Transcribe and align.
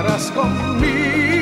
estarás 0.00 0.30
comigo. 0.30 1.39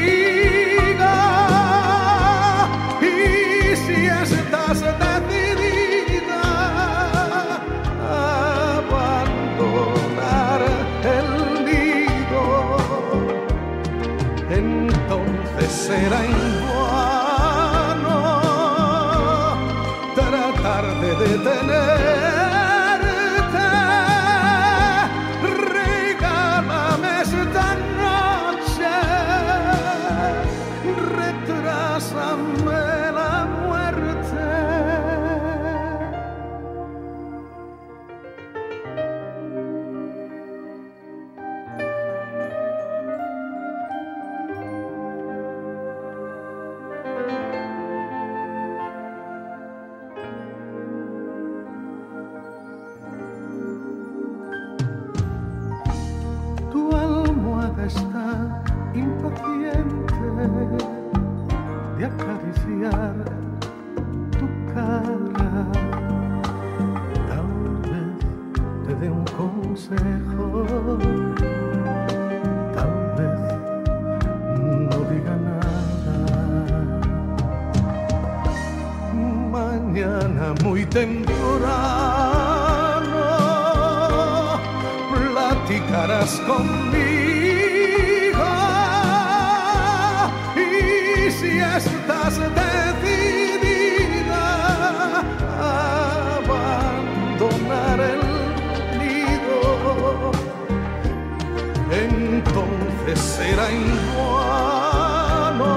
será 103.18 103.70
en 103.70 103.84
vano 104.16 105.74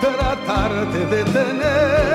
tratar 0.00 0.72
de 0.92 1.06
detener. 1.06 2.13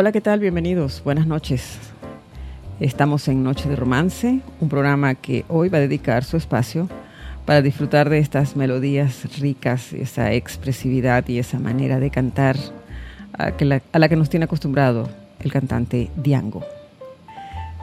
Hola, 0.00 0.12
¿qué 0.12 0.20
tal? 0.20 0.38
Bienvenidos. 0.38 1.02
Buenas 1.02 1.26
noches. 1.26 1.76
Estamos 2.78 3.26
en 3.26 3.42
Noche 3.42 3.68
de 3.68 3.74
Romance, 3.74 4.42
un 4.60 4.68
programa 4.68 5.16
que 5.16 5.44
hoy 5.48 5.70
va 5.70 5.78
a 5.78 5.80
dedicar 5.80 6.22
su 6.22 6.36
espacio 6.36 6.88
para 7.44 7.62
disfrutar 7.62 8.08
de 8.08 8.20
estas 8.20 8.54
melodías 8.54 9.40
ricas, 9.40 9.92
esa 9.92 10.32
expresividad 10.34 11.26
y 11.26 11.40
esa 11.40 11.58
manera 11.58 11.98
de 11.98 12.10
cantar 12.10 12.54
a, 13.32 13.50
la, 13.98 14.08
que 14.08 14.14
nos 14.14 14.30
tiene 14.30 14.44
acostumbrado 14.44 15.08
el 15.40 15.50
cantante 15.50 16.12
Diango. 16.14 16.62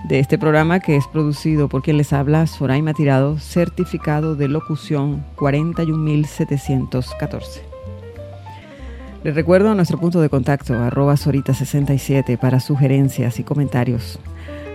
De 0.07 0.19
este 0.19 0.37
programa 0.37 0.79
que 0.79 0.95
es 0.95 1.07
producido 1.07 1.67
por 1.67 1.81
quien 1.81 1.97
les 1.97 2.13
habla, 2.13 2.47
Soraima 2.47 2.93
Tirado, 2.93 3.39
certificado 3.39 4.37
de 4.37 4.47
locución 4.47 5.25
41714. 5.35 7.74
Les 9.25 9.33
recuerdo 9.33 9.73
nuestro 9.73 9.97
punto 9.99 10.21
de 10.21 10.29
contacto, 10.29 10.75
arroba 10.75 11.15
Sorita67, 11.15 12.37
para 12.37 12.59
sugerencias 12.59 13.39
y 13.39 13.43
comentarios 13.43 14.19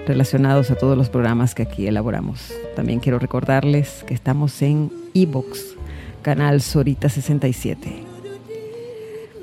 relacionados 0.09 0.73
a 0.73 0.75
todos 0.75 0.99
los 0.99 1.09
programas 1.09 1.55
que 1.55 1.63
aquí 1.63 1.87
elaboramos. 1.87 2.53
También 2.75 2.99
quiero 2.99 3.21
recordarles 3.21 4.03
que 4.09 4.13
estamos 4.13 4.61
en 4.61 4.91
iBox, 5.13 5.77
canal 6.23 6.59
Sorita67. 6.63 7.77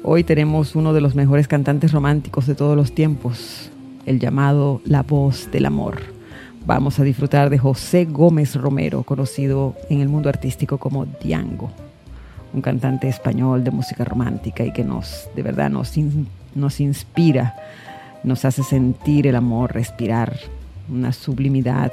Hoy 0.04 0.26
tenemos 0.26 0.76
uno 0.76 0.92
de 0.92 1.00
los 1.00 1.16
mejores 1.16 1.48
cantantes 1.48 1.94
románticos 1.94 2.46
de 2.46 2.56
todos 2.56 2.76
los 2.76 2.94
tiempos, 2.94 3.72
el 4.06 4.20
llamado 4.20 4.82
La 4.84 5.04
Voz 5.04 5.50
del 5.52 5.68
Amor. 5.68 6.02
Vamos 6.66 7.00
a 7.00 7.06
disfrutar 7.06 7.50
de 7.50 7.60
José 7.60 8.04
Gómez 8.04 8.56
Romero, 8.56 9.04
conocido 9.04 9.74
en 9.90 10.02
el 10.02 10.10
mundo 10.10 10.28
artístico 10.28 10.80
como 10.80 11.06
Diango, 11.06 11.72
un 12.54 12.62
cantante 12.62 13.08
español 13.08 13.64
de 13.64 13.72
música 13.72 14.04
romántica 14.04 14.64
y 14.64 14.72
que 14.72 14.84
nos, 14.84 15.30
de 15.36 15.44
verdad, 15.44 15.70
nos, 15.70 15.94
nos 16.56 16.80
inspira, 16.80 17.56
nos 18.24 18.46
hace 18.46 18.64
sentir 18.64 19.28
el 19.28 19.36
amor, 19.36 19.74
respirar, 19.74 20.38
una 20.90 21.12
sublimidad, 21.12 21.92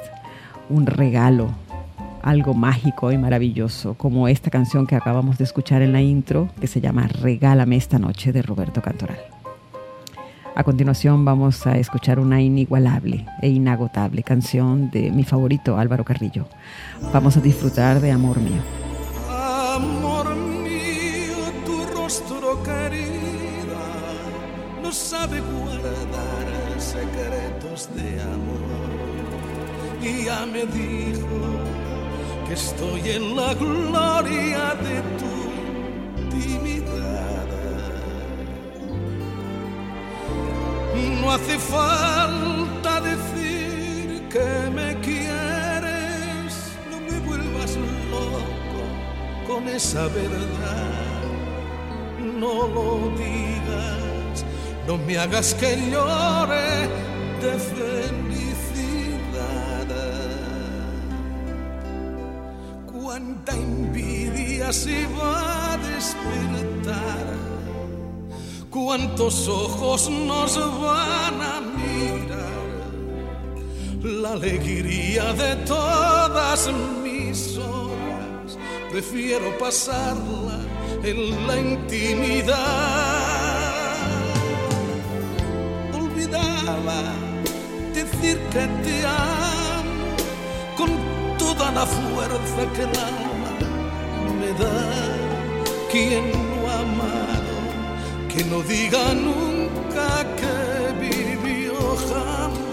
un 0.69 0.85
regalo, 0.85 1.49
algo 2.21 2.53
mágico 2.53 3.11
y 3.11 3.17
maravilloso, 3.17 3.93
como 3.93 4.27
esta 4.27 4.49
canción 4.49 4.87
que 4.87 4.95
acabamos 4.95 5.37
de 5.37 5.43
escuchar 5.43 5.81
en 5.81 5.93
la 5.93 6.01
intro, 6.01 6.49
que 6.59 6.67
se 6.67 6.81
llama 6.81 7.07
Regálame 7.07 7.75
esta 7.75 7.99
noche 7.99 8.31
de 8.31 8.41
Roberto 8.41 8.81
Cantoral. 8.81 9.19
A 10.55 10.63
continuación 10.63 11.25
vamos 11.25 11.67
a 11.67 11.77
escuchar 11.77 12.17
una 12.17 12.41
inigualable 12.41 13.25
e 13.41 13.49
inagotable 13.49 14.23
canción 14.23 14.89
de 14.89 15.11
mi 15.11 15.25
favorito 15.25 15.77
Álvaro 15.77 16.05
Carrillo. 16.05 16.47
Vamos 17.13 17.35
a 17.35 17.41
disfrutar 17.41 17.99
de 17.99 18.11
Amor 18.11 18.39
mío. 18.39 18.94
Ya 30.25 30.43
me 30.45 30.65
dijo 30.65 31.39
que 32.47 32.53
estoy 32.55 33.01
en 33.17 33.35
la 33.35 33.53
gloria 33.53 34.73
de 34.85 34.95
tu 35.19 35.33
intimidad. 36.23 37.45
No 41.21 41.31
hace 41.31 41.59
falta 41.59 43.01
decir 43.01 44.27
que 44.33 44.49
me 44.77 44.89
quieres, 45.07 46.51
no 46.89 46.97
me 47.07 47.19
vuelvas 47.27 47.71
loco 48.13 48.81
con 49.47 49.67
esa 49.67 50.07
verdad. 50.07 51.23
No 52.41 52.67
lo 52.75 52.87
digas, 53.15 54.43
no 54.87 54.97
me 54.97 55.19
hagas 55.19 55.53
que 55.53 55.71
llore 55.91 56.89
de. 57.41 58.34
Cuánta 63.45 63.61
envidia 63.61 64.73
se 64.73 65.05
va 65.07 65.73
a 65.73 65.77
despertar 65.77 67.25
cuántos 68.71 69.47
ojos 69.47 70.09
nos 70.09 70.57
van 70.81 71.41
a 71.41 71.61
mirar. 71.61 72.55
La 74.01 74.31
alegría 74.31 75.31
de 75.33 75.55
todas 75.57 76.71
mis 77.03 77.57
horas, 77.57 78.57
prefiero 78.89 79.55
pasarla 79.59 80.59
en 81.03 81.45
la 81.45 81.59
intimidad. 81.59 82.55
Olvidaba 85.93 87.13
decir 87.93 88.39
que 88.51 88.67
te 88.83 89.05
amo 89.05 90.15
con 90.75 90.89
toda 91.37 91.71
la 91.71 91.85
fuerza 91.85 92.73
que 92.73 92.81
el 92.81 93.24
da. 94.53 94.77
Quien 95.91 96.31
no 96.31 96.69
ama 96.69 97.25
que 98.29 98.43
no 98.43 98.61
diga 98.63 99.13
nunca 99.13 100.25
que 100.39 100.55
vivió 100.99 101.73
jamás. 102.09 102.64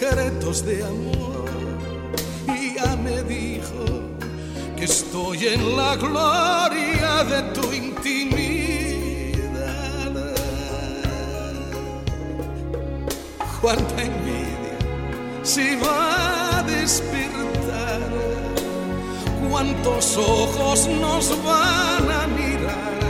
Secretos 0.00 0.64
de 0.64 0.82
amor. 0.82 1.44
Y 2.48 2.74
ya 2.74 2.96
me 2.96 3.22
dijo 3.22 3.84
que 4.76 4.84
estoy 4.84 5.48
en 5.48 5.76
la 5.76 5.94
gloria 5.96 7.24
de 7.24 7.42
tu 7.52 7.70
intimidad. 7.72 9.10
Cuánta 13.60 14.02
envidia 14.02 14.78
se 15.42 15.76
va 15.76 16.58
a 16.58 16.62
despertar 16.62 18.00
cuántos 19.50 20.16
ojos 20.16 20.88
nos 20.88 21.28
van 21.44 22.10
a 22.10 22.26
mirar. 22.26 23.00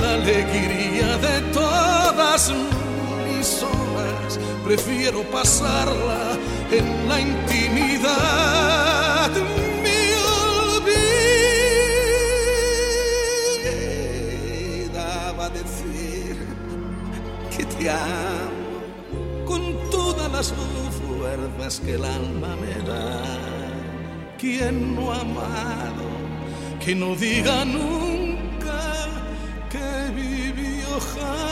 La 0.00 0.14
alegría 0.14 1.18
de 1.18 1.40
todas 1.52 2.52
prefiero 4.66 5.22
pasarla 5.30 6.36
en 6.72 7.08
la 7.08 7.20
intimidad. 7.20 9.30
Mi 9.84 10.00
olvidaba 14.82 15.48
decir 15.50 16.36
que 17.56 17.64
te 17.64 17.90
amo 17.90 18.82
con 19.46 19.62
todas 19.90 20.32
las 20.32 20.52
fuerzas 21.00 21.80
que 21.80 21.94
el 21.94 22.04
alma 22.04 22.56
me 22.56 22.74
da 22.84 23.22
quien 24.36 24.96
no 24.96 25.12
ha 25.12 25.20
amado, 25.20 26.04
que 26.84 26.92
no 26.94 27.14
diga 27.14 27.64
nunca 27.64 29.06
que 29.70 30.10
vivió 30.12 31.00
jamás. 31.14 31.45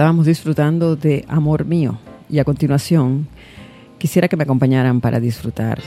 Estábamos 0.00 0.24
disfrutando 0.24 0.96
de 0.96 1.26
Amor 1.28 1.66
Mío 1.66 1.98
y 2.30 2.38
a 2.38 2.44
continuación 2.44 3.28
quisiera 3.98 4.28
que 4.28 4.36
me 4.38 4.44
acompañaran 4.44 5.02
para 5.02 5.20
disfrutar 5.20 5.78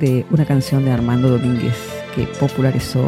de 0.00 0.26
una 0.32 0.44
canción 0.44 0.84
de 0.84 0.90
Armando 0.90 1.30
Domínguez 1.30 1.76
que 2.16 2.26
popularizó 2.40 3.06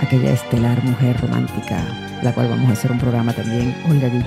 aquella 0.00 0.34
estelar 0.34 0.84
mujer 0.84 1.20
romántica, 1.20 1.84
la 2.22 2.32
cual 2.32 2.48
vamos 2.48 2.70
a 2.70 2.74
hacer 2.74 2.92
un 2.92 3.00
programa 3.00 3.32
también, 3.32 3.74
Olga 3.90 4.06
y. 4.06 4.22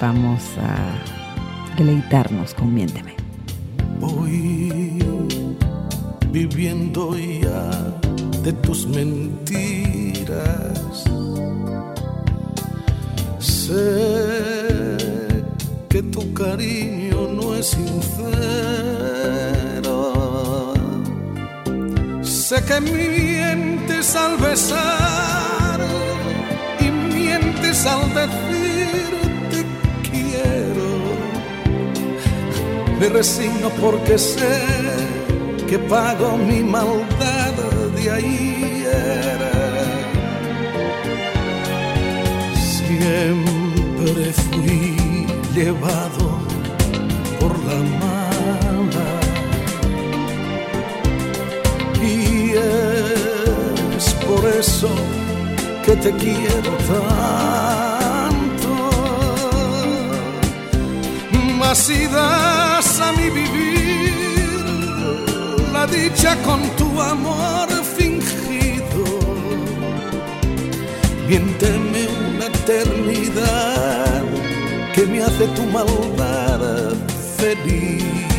Vamos 0.00 0.42
a 0.56 1.76
deleitarnos 1.76 2.54
con 2.54 2.72
Miénteme. 2.72 3.14
Voy 4.00 5.04
viviendo 6.32 7.14
ya 7.14 7.92
de 8.42 8.54
tus 8.54 8.86
mentiras. 8.86 10.38
Sé 13.68 14.96
que 15.90 16.00
tu 16.04 16.32
cariño 16.32 17.28
no 17.36 17.54
es 17.54 17.66
sincero. 17.66 18.32
Sé 22.22 22.64
que 22.64 22.80
mientes 22.80 24.16
al 24.16 24.38
besar 24.38 25.80
y 26.80 26.90
mientes 27.14 27.84
al 27.84 28.08
decir 28.14 29.10
te 29.50 29.60
quiero. 30.08 30.88
Me 32.98 33.10
resigno 33.10 33.68
porque 33.82 34.16
sé 34.16 34.62
que 35.68 35.78
pago 35.78 36.38
mi 36.38 36.60
maldad 36.62 37.52
de 37.94 38.10
ayer. 38.12 39.40
Siempre 42.56 43.57
fui 44.14 45.26
llevado 45.54 46.40
por 47.38 47.52
la 47.66 47.78
mala. 48.02 49.10
Y 52.00 52.52
es 52.52 54.14
por 54.26 54.44
eso 54.48 54.90
que 55.84 55.96
te 55.96 56.12
quiero 56.12 56.72
tanto. 56.92 58.72
Mas 61.58 61.78
si 61.78 62.06
das 62.06 63.00
a 63.00 63.12
mi 63.12 63.28
vivir 63.30 64.12
la 65.72 65.86
dicha 65.86 66.36
con 66.46 66.60
tu 66.76 67.00
amor 67.00 67.68
fingido, 67.96 69.04
miénteme 71.28 71.97
eternidad 72.68 74.24
que 74.94 75.06
me 75.06 75.22
hace 75.22 75.46
tu 75.56 75.62
maldad 75.62 76.92
feliz. 77.38 78.37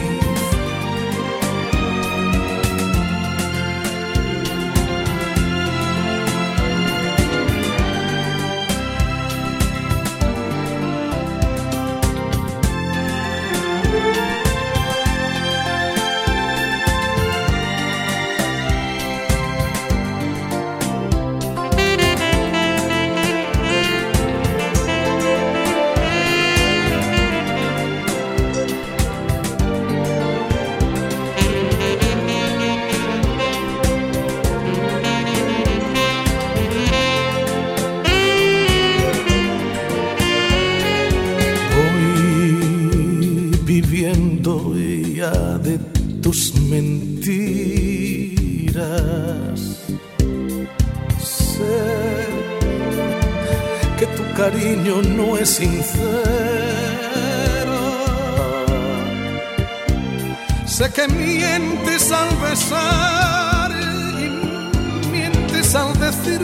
Que 60.87 61.09
mientes 61.09 62.09
al 62.09 62.33
besar 62.37 63.69
y 64.17 65.09
mientes 65.11 65.75
al 65.75 65.91
decir 65.99 66.39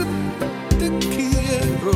te 0.77 0.89
quiero. 1.07 1.93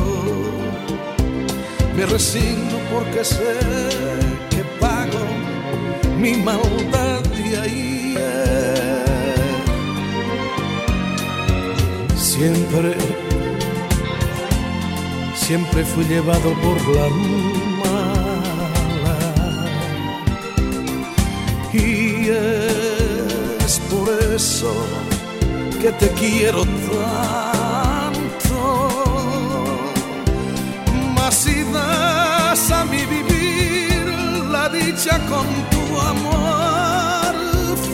Me 1.94 2.06
resigno 2.06 2.78
porque 2.90 3.24
sé 3.26 3.58
que 4.48 4.64
pago 4.80 5.20
mi 6.18 6.36
maldad 6.36 7.20
de 7.24 7.58
ahí. 7.58 8.14
Siempre, 12.16 12.94
siempre 15.34 15.84
fui 15.84 16.04
llevado 16.04 16.54
por 16.62 16.96
la 16.96 17.06
es 23.64 23.80
por 23.90 24.08
eso 24.34 24.72
que 25.80 25.90
te 25.92 26.08
quiero 26.10 26.64
tanto. 26.64 28.60
Mas 31.14 31.34
si 31.34 31.64
das 31.72 32.70
a 32.70 32.84
mi 32.84 33.04
vivir 33.06 34.04
la 34.50 34.68
dicha 34.68 35.18
con 35.28 35.46
tu 35.72 35.82
amor 36.00 37.34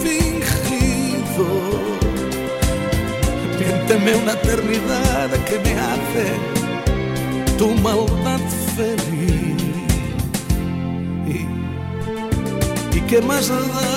fingido, 0.03 1.49
miénteme 3.59 4.15
una 4.23 4.33
eternidad 4.33 5.31
que 5.49 5.59
me 5.65 5.73
hace 5.89 6.27
tu 7.59 7.69
maldad 7.87 8.41
feliz. 8.77 9.63
¿Y, 11.29 11.39
y 12.97 13.01
qué 13.09 13.21
más 13.23 13.49
da? 13.49 13.96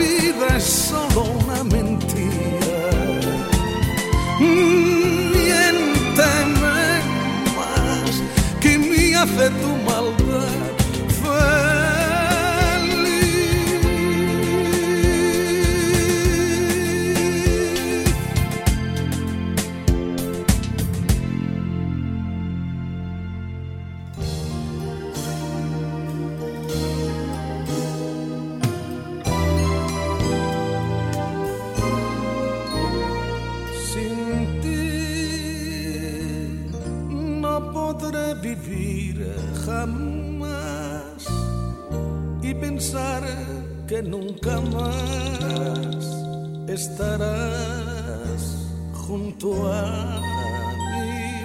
Vida 0.00 0.56
es 0.56 0.64
solo 0.64 1.24
una 1.40 1.62
mentira. 1.64 2.90
Miénteme 5.34 6.22
más 7.56 8.12
que 8.60 8.78
me 8.78 9.14
hace 9.16 9.50
tu 9.60 9.70
maldad. 9.88 10.69
Que 43.90 44.02
nunca 44.02 44.60
más 44.60 46.06
estarás 46.68 48.42
junto 48.92 49.72
a 49.72 50.20
mí. 50.92 51.42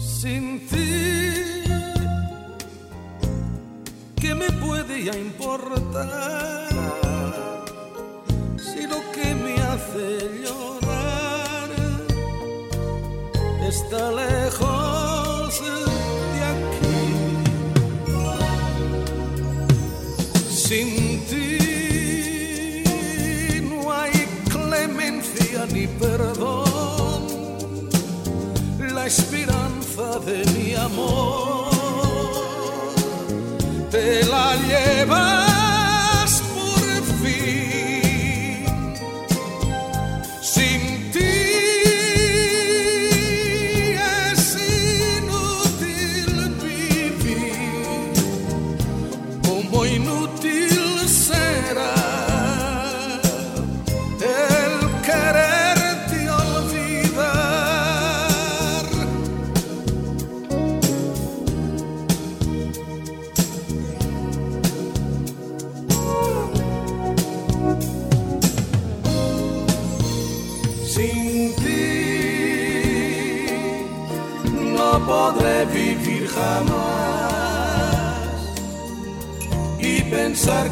Sin 0.00 0.66
ti, 0.68 1.64
¿qué 4.20 4.34
me 4.34 4.50
puede 4.64 5.00
importar 5.18 6.62
está 13.92 14.10
lejos? 14.10 15.62
Sin 20.48 21.20
ti 21.26 22.84
no 23.68 23.92
hay 23.92 24.26
clemencia 24.50 25.66
ni 25.72 25.86
perdón. 25.86 27.22
La 28.94 29.06
esperanza 29.06 30.18
de 30.24 30.44
mi 30.52 30.74
amor 30.74 31.70
te 33.90 34.24
la 34.24 34.56
lleva 34.56 35.51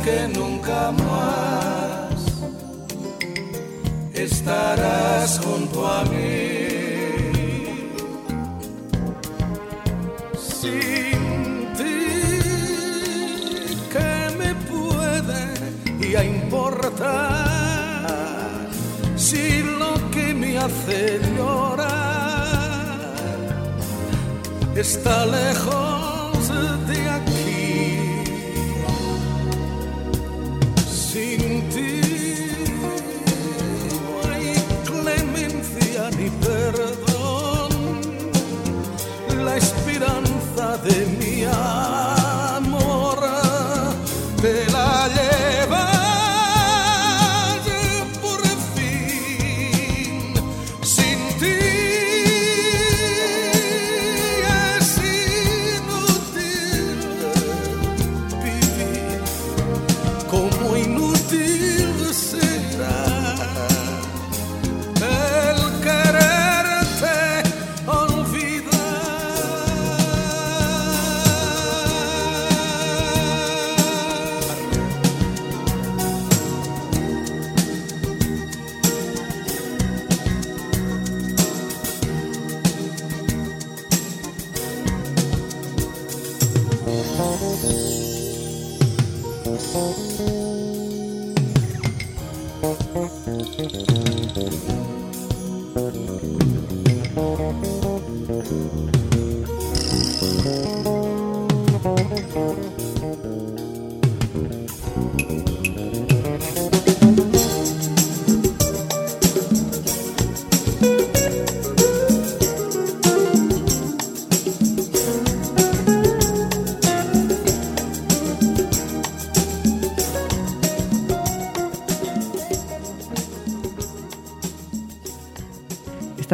que 0.04 0.28
nunca 0.28 0.92
más 0.92 2.14
estarás 4.14 5.38
junto 5.44 5.86
a 5.86 6.04
mí. 6.04 6.58
Sin 10.38 11.72
ti, 11.76 12.08
¿qué 13.92 14.12
me 14.38 14.54
puede 14.70 16.16
a 16.16 16.24
importar 16.24 18.08
si 19.16 19.62
lo 19.62 19.94
que 20.10 20.34
me 20.34 20.58
hace 20.58 21.20
llorar 21.36 21.88
está 24.74 25.26
lejos 25.26 25.89
ni 36.20 36.30
perdón. 36.30 37.70
La 39.44 39.56
esperanza 39.56 40.76
de 40.84 41.06
mi 41.18 41.19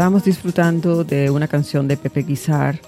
Estábamos 0.07 0.23
disfrutando 0.23 1.03
de 1.03 1.31
una 1.31 1.49
canción 1.49 1.89
de 1.89 1.97
Pepe 1.97 2.23
Guizar, 2.23 2.79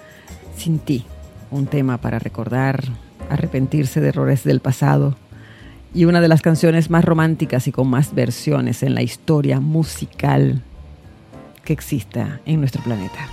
Sin 0.56 0.78
ti, 0.78 1.04
un 1.50 1.66
tema 1.66 1.98
para 1.98 2.20
recordar, 2.20 2.84
arrepentirse 3.28 4.00
de 4.00 4.10
errores 4.10 4.44
del 4.44 4.60
pasado 4.60 5.16
y 5.92 6.04
una 6.04 6.20
de 6.20 6.28
las 6.28 6.42
canciones 6.42 6.90
más 6.90 7.04
románticas 7.04 7.66
y 7.66 7.72
con 7.72 7.88
más 7.90 8.14
versiones 8.14 8.84
en 8.84 8.94
la 8.94 9.02
historia 9.02 9.58
musical 9.58 10.62
que 11.64 11.72
exista 11.72 12.38
en 12.46 12.60
nuestro 12.60 12.84
planeta. 12.84 13.26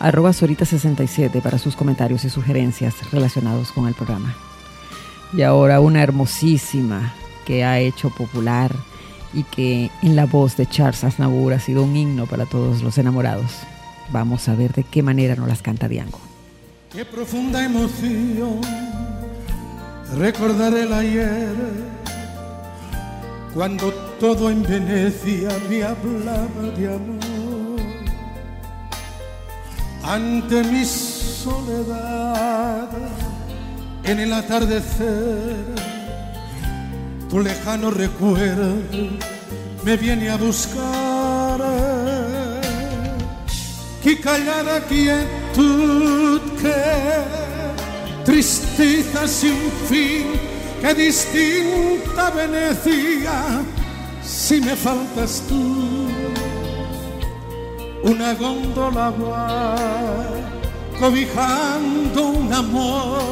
Arroba 0.00 0.30
Sorita67 0.30 1.40
para 1.40 1.58
sus 1.58 1.76
comentarios 1.76 2.24
y 2.24 2.30
sugerencias 2.30 2.96
relacionados 3.12 3.70
con 3.70 3.86
el 3.86 3.94
programa. 3.94 4.34
Y 5.32 5.42
ahora 5.42 5.78
una 5.78 6.02
hermosísima 6.02 7.14
que 7.46 7.62
ha 7.62 7.78
hecho 7.78 8.10
popular 8.10 8.72
y 9.34 9.44
que 9.44 9.90
en 10.02 10.16
la 10.16 10.26
voz 10.26 10.56
de 10.56 10.66
Charles 10.66 11.04
Aznavour 11.04 11.52
ha 11.52 11.60
sido 11.60 11.84
un 11.84 11.96
himno 11.96 12.26
para 12.26 12.46
todos 12.46 12.82
los 12.82 12.98
enamorados. 12.98 13.52
Vamos 14.10 14.48
a 14.48 14.54
ver 14.54 14.72
de 14.72 14.84
qué 14.84 15.02
manera 15.02 15.36
nos 15.36 15.48
las 15.48 15.62
canta 15.62 15.88
Diango. 15.88 16.20
Qué 16.92 17.04
profunda 17.04 17.64
emoción 17.64 18.60
recordar 20.16 20.74
el 20.74 20.92
ayer 20.92 21.54
cuando 23.54 23.92
todo 24.20 24.50
en 24.50 24.62
Venecia 24.62 25.48
me 25.68 25.82
hablaba 25.82 26.62
de 26.76 26.94
amor. 26.94 27.80
Ante 30.02 30.62
mi 30.64 30.84
soledad 30.84 32.88
en 34.04 34.20
el 34.20 34.32
atardecer 34.32 35.91
tu 37.32 37.40
lejano 37.40 37.90
recuerdo 37.90 38.74
me 39.82 39.96
viene 39.96 40.28
a 40.28 40.36
buscar. 40.36 41.58
Qué 44.02 44.20
callada 44.20 44.80
quietud, 44.82 46.42
qué 46.60 48.24
tristeza 48.26 49.26
sin 49.26 49.56
fin, 49.88 50.26
qué 50.82 50.92
distinta 50.92 52.30
Venecia 52.36 53.62
si 54.22 54.60
me 54.60 54.76
faltas 54.76 55.42
tú. 55.48 56.08
Una 58.02 58.34
góndola 58.34 59.08
va 59.08 59.76
cobijando 61.00 62.26
un 62.26 62.52
amor, 62.52 63.22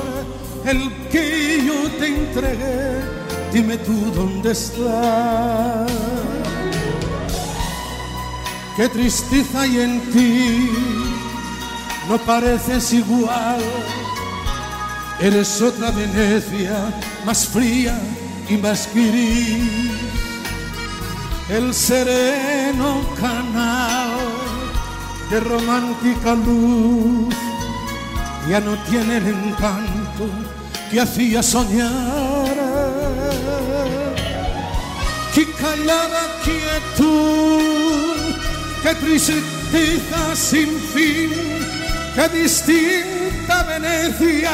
el 0.64 0.90
que 1.10 1.62
yo 1.66 1.90
te 1.98 2.06
entregué 2.06 3.19
dime 3.52 3.76
tú 3.78 4.10
dónde 4.14 4.52
estás. 4.52 5.90
Qué 8.76 8.88
tristeza 8.88 9.62
hay 9.62 9.80
en 9.80 10.00
ti, 10.12 10.70
no 12.08 12.18
pareces 12.18 12.92
igual. 12.92 13.60
Eres 15.20 15.60
otra 15.60 15.90
Venecia, 15.90 16.92
más 17.26 17.46
fría 17.46 18.00
y 18.48 18.56
más 18.56 18.88
gris. 18.94 19.90
El 21.48 21.74
sereno 21.74 23.02
canal 23.20 24.10
de 25.30 25.40
romántica 25.40 26.34
luz 26.34 27.34
ya 28.48 28.60
no 28.60 28.76
tiene 28.84 29.18
el 29.18 29.26
encanto 29.26 30.28
que 30.90 31.00
hacía 31.00 31.42
soñar 31.42 32.89
qué 35.34 35.46
callada 35.52 36.40
quietud, 36.44 37.60
qué 38.82 38.94
tristeza 38.94 40.34
sin 40.34 40.78
fin, 40.94 41.30
qué 42.14 42.28
distinta 42.28 43.62
Venecia, 43.64 44.50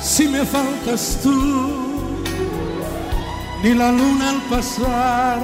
si 0.00 0.28
me 0.28 0.44
faltas 0.44 1.18
tú, 1.22 2.22
ni 3.62 3.74
la 3.74 3.90
luna 3.92 4.30
al 4.30 4.40
pasar 4.42 5.38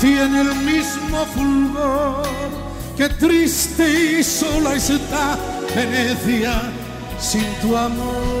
tiene 0.00 0.40
el 0.40 0.54
mismo 0.56 1.26
fulgor, 1.34 2.22
qué 2.96 3.08
triste 3.08 4.18
y 4.18 4.24
sola 4.24 4.74
está 4.74 5.36
Venecia 5.74 6.62
sin 7.18 7.44
tu 7.60 7.76
amor. 7.76 8.39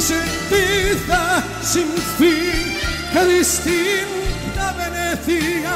Tristeza 0.00 1.44
sin 1.62 1.88
fin, 2.16 2.78
qué 3.12 3.24
distinta 3.26 4.72
Venecia, 4.72 5.74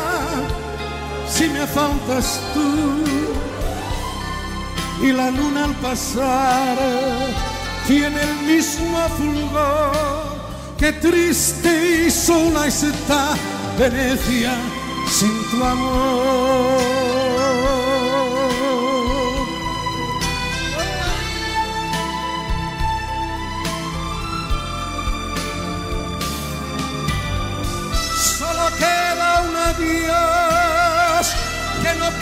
si 1.29 1.49
me 1.49 1.67
faltas 1.67 2.41
tú. 2.55 3.05
Y 5.07 5.13
la 5.13 5.31
luna 5.31 5.65
al 5.65 5.75
pasar 5.75 6.79
tiene 7.87 8.23
el 8.23 8.37
mismo 8.47 8.99
fulgor, 9.19 9.93
qué 10.79 10.93
triste 10.93 12.07
y 12.07 12.11
sola 12.11 12.67
está 12.67 13.35
Venecia 13.79 14.55
sin 15.11 15.51
tu 15.51 15.63
amor. 15.63 17.04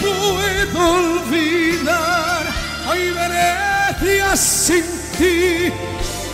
Puedo 0.02 0.94
olvidar. 0.94 2.46
Hoy 2.88 3.10
Venecia 3.10 4.36
sin 4.36 4.84
ti, 5.18 5.72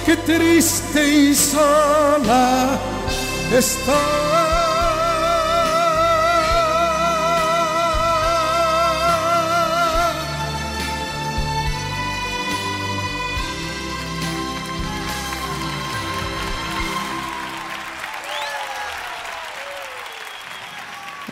qué 0.07 0.17
triste 0.25 1.09
y 1.09 1.35
sola 1.35 2.79
estoy. 3.53 4.48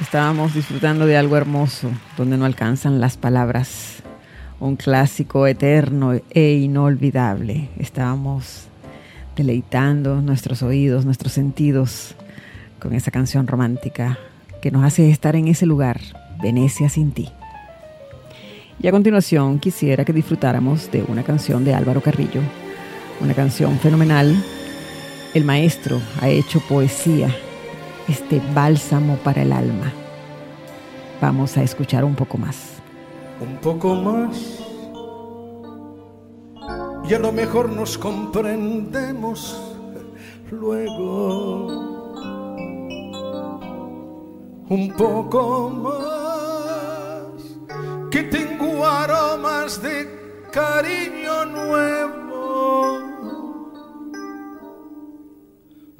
Estábamos 0.06 0.54
disfrutando 0.54 1.04
de 1.04 1.16
algo 1.16 1.36
hermoso, 1.36 1.90
donde 2.16 2.36
no 2.36 2.44
alcanzan 2.44 3.00
las 3.00 3.16
palabras. 3.16 4.04
Un 4.60 4.76
clásico 4.76 5.48
eterno 5.48 6.12
e 6.30 6.52
inolvidable. 6.52 7.70
Estábamos 7.76 8.68
deleitando 9.34 10.22
nuestros 10.22 10.62
oídos, 10.62 11.04
nuestros 11.04 11.32
sentidos 11.32 12.14
con 12.78 12.94
esa 12.94 13.10
canción 13.10 13.48
romántica 13.48 14.16
que 14.62 14.70
nos 14.70 14.84
hace 14.84 15.10
estar 15.10 15.34
en 15.34 15.48
ese 15.48 15.66
lugar, 15.66 16.00
Venecia 16.40 16.88
sin 16.88 17.10
ti. 17.10 17.28
Y 18.80 18.86
a 18.86 18.92
continuación 18.92 19.58
quisiera 19.58 20.04
que 20.04 20.12
disfrutáramos 20.12 20.88
de 20.92 21.02
una 21.02 21.24
canción 21.24 21.64
de 21.64 21.74
Álvaro 21.74 22.00
Carrillo, 22.00 22.42
una 23.20 23.34
canción 23.34 23.76
fenomenal. 23.80 24.40
El 25.34 25.44
maestro 25.44 26.00
ha 26.20 26.28
hecho 26.28 26.60
poesía, 26.60 27.28
este 28.08 28.40
bálsamo 28.54 29.16
para 29.16 29.42
el 29.42 29.52
alma. 29.52 29.92
Vamos 31.20 31.56
a 31.56 31.62
escuchar 31.62 32.04
un 32.04 32.14
poco 32.14 32.38
más. 32.38 32.74
Un 33.40 33.56
poco 33.58 33.94
más. 33.94 34.60
Y 37.08 37.14
a 37.14 37.18
lo 37.18 37.32
mejor 37.32 37.70
nos 37.70 37.96
comprendemos 37.96 39.60
luego. 40.50 41.66
Un 44.68 44.92
poco 44.96 45.70
más. 45.70 46.06
Que 48.10 48.24
tengo 48.24 48.84
aromas 48.84 49.80
de 49.82 50.46
cariño 50.52 51.44
nuevo. 51.46 52.25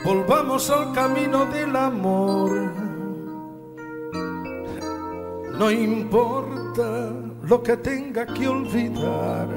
Volvamos 0.06 0.70
al 0.70 0.92
camino 0.92 1.46
del 1.46 1.74
amor 1.74 2.86
no 5.58 5.70
importa 5.70 7.10
lo 7.42 7.62
que 7.62 7.76
tenga 7.78 8.26
que 8.26 8.46
olvidar. 8.46 9.48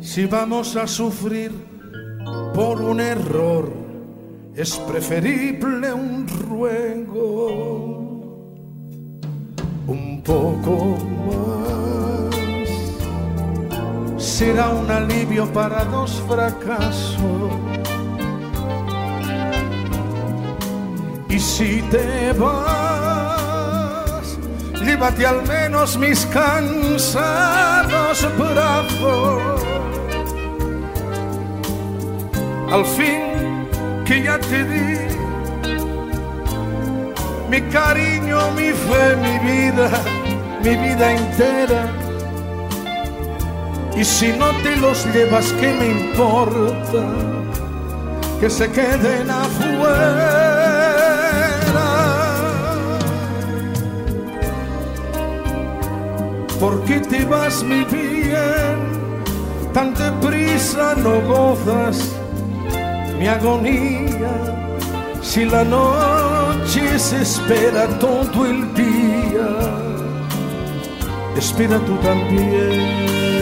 Si 0.00 0.26
vamos 0.26 0.76
a 0.76 0.86
sufrir 0.86 1.52
por 2.54 2.82
un 2.82 3.00
error, 3.00 3.72
es 4.54 4.76
preferible 4.78 5.92
un 5.92 6.28
ruego. 6.28 7.48
Un 9.86 10.22
poco 10.22 10.98
más 11.26 12.34
será 14.22 14.68
un 14.68 14.90
alivio 14.90 15.50
para 15.52 15.84
dos 15.86 16.22
fracasos. 16.28 17.71
Y 21.32 21.40
si 21.40 21.80
te 21.90 22.32
vas, 22.34 24.38
llévate 24.84 25.26
al 25.26 25.42
menos 25.48 25.96
mis 25.96 26.26
cansados 26.26 28.28
brazos. 28.36 29.62
Al 32.70 32.84
fin 32.84 33.66
que 34.04 34.24
ya 34.24 34.38
te 34.38 34.64
di 34.64 34.98
mi 37.48 37.62
cariño, 37.62 38.50
mi 38.50 38.72
fe, 38.72 39.16
mi 39.16 39.38
vida, 39.38 39.88
mi 40.62 40.76
vida 40.76 41.12
entera. 41.12 41.90
Y 43.96 44.04
si 44.04 44.34
no 44.34 44.50
te 44.62 44.76
los 44.76 45.06
llevas, 45.14 45.50
¿qué 45.54 45.72
me 45.80 45.86
importa? 46.02 47.06
Que 48.38 48.50
se 48.50 48.70
queden 48.70 49.30
afuera. 49.30 50.51
¿Por 56.62 56.84
qué 56.84 57.00
te 57.00 57.24
vas 57.24 57.64
mi 57.64 57.82
bien? 57.86 58.76
Tan 59.72 59.92
deprisa 59.94 60.94
no 60.94 61.20
gozas 61.22 62.14
mi 63.18 63.26
agonía. 63.26 64.30
Si 65.20 65.44
la 65.44 65.64
noche 65.64 67.00
se 67.00 67.22
espera 67.22 67.88
todo 67.98 68.46
el 68.46 68.72
día, 68.74 69.48
espera 71.36 71.80
tú 71.80 71.96
también. 71.96 73.41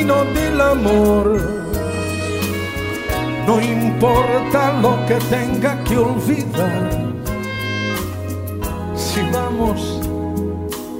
Camino 0.00 0.24
del 0.32 0.60
amor. 0.60 1.40
No 3.46 3.60
importa 3.60 4.72
lo 4.80 5.06
que 5.06 5.16
tenga 5.28 5.82
que 5.84 5.96
olvidar, 5.98 6.90
si 8.94 9.20
vamos 9.32 10.00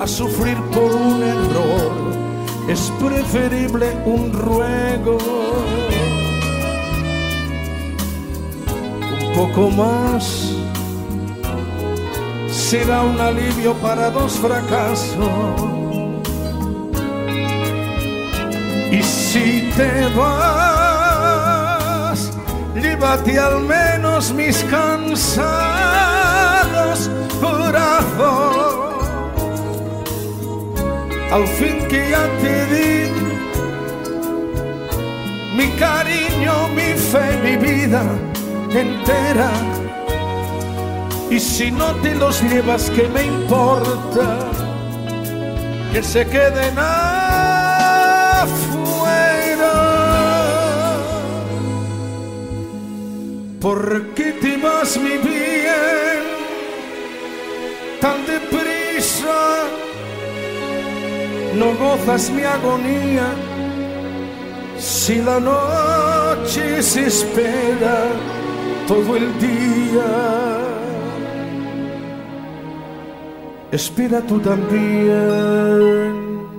a 0.01 0.07
sufrir 0.07 0.57
por 0.75 0.95
un 0.95 1.23
error, 1.23 1.93
es 2.69 2.93
preferible 2.99 3.97
un 4.05 4.33
ruego. 4.33 5.19
Un 9.13 9.33
poco 9.35 9.71
más 9.71 10.53
será 12.51 13.03
un 13.03 13.21
alivio 13.21 13.75
para 13.75 14.11
dos 14.11 14.33
fracasos 14.33 15.80
si 19.33 19.71
te 19.77 19.91
vas, 20.17 21.11
llévate 22.75 23.39
al 23.39 23.61
menos 23.61 24.33
mis 24.33 24.65
cansados 24.65 25.49
brazos. 27.41 29.05
Al 31.31 31.47
fin 31.47 31.87
que 31.89 32.11
ya 32.11 32.25
te 32.43 32.55
di 32.75 32.91
mi 35.59 35.69
cariño, 35.79 36.55
mi 36.79 36.91
fe, 37.11 37.27
mi 37.45 37.55
vida 37.57 38.03
entera. 38.85 39.51
Y 41.31 41.39
si 41.39 41.71
no 41.71 41.95
te 42.03 42.17
los 42.17 42.43
llevas, 42.43 42.91
¿qué 42.91 43.07
me 43.15 43.23
importa? 43.23 44.27
Que 45.93 46.03
se 46.03 46.27
queden 46.27 46.77
afuera. 46.77 47.00
¿Por 53.61 54.15
qué 54.15 54.33
te 54.41 54.57
vas 54.57 54.97
mi 54.97 55.19
bien 55.19 56.23
tan 58.01 58.25
deprisa? 58.25 59.67
No 61.59 61.75
gozas 61.75 62.31
mi 62.31 62.43
agonía 62.43 63.35
si 64.79 65.17
la 65.17 65.39
noche 65.39 66.83
se 66.83 67.07
espera 67.07 68.07
todo 68.89 69.17
el 69.17 69.39
día. 69.39 70.11
Espera 73.71 74.23
tú 74.23 74.41
también 74.41 75.11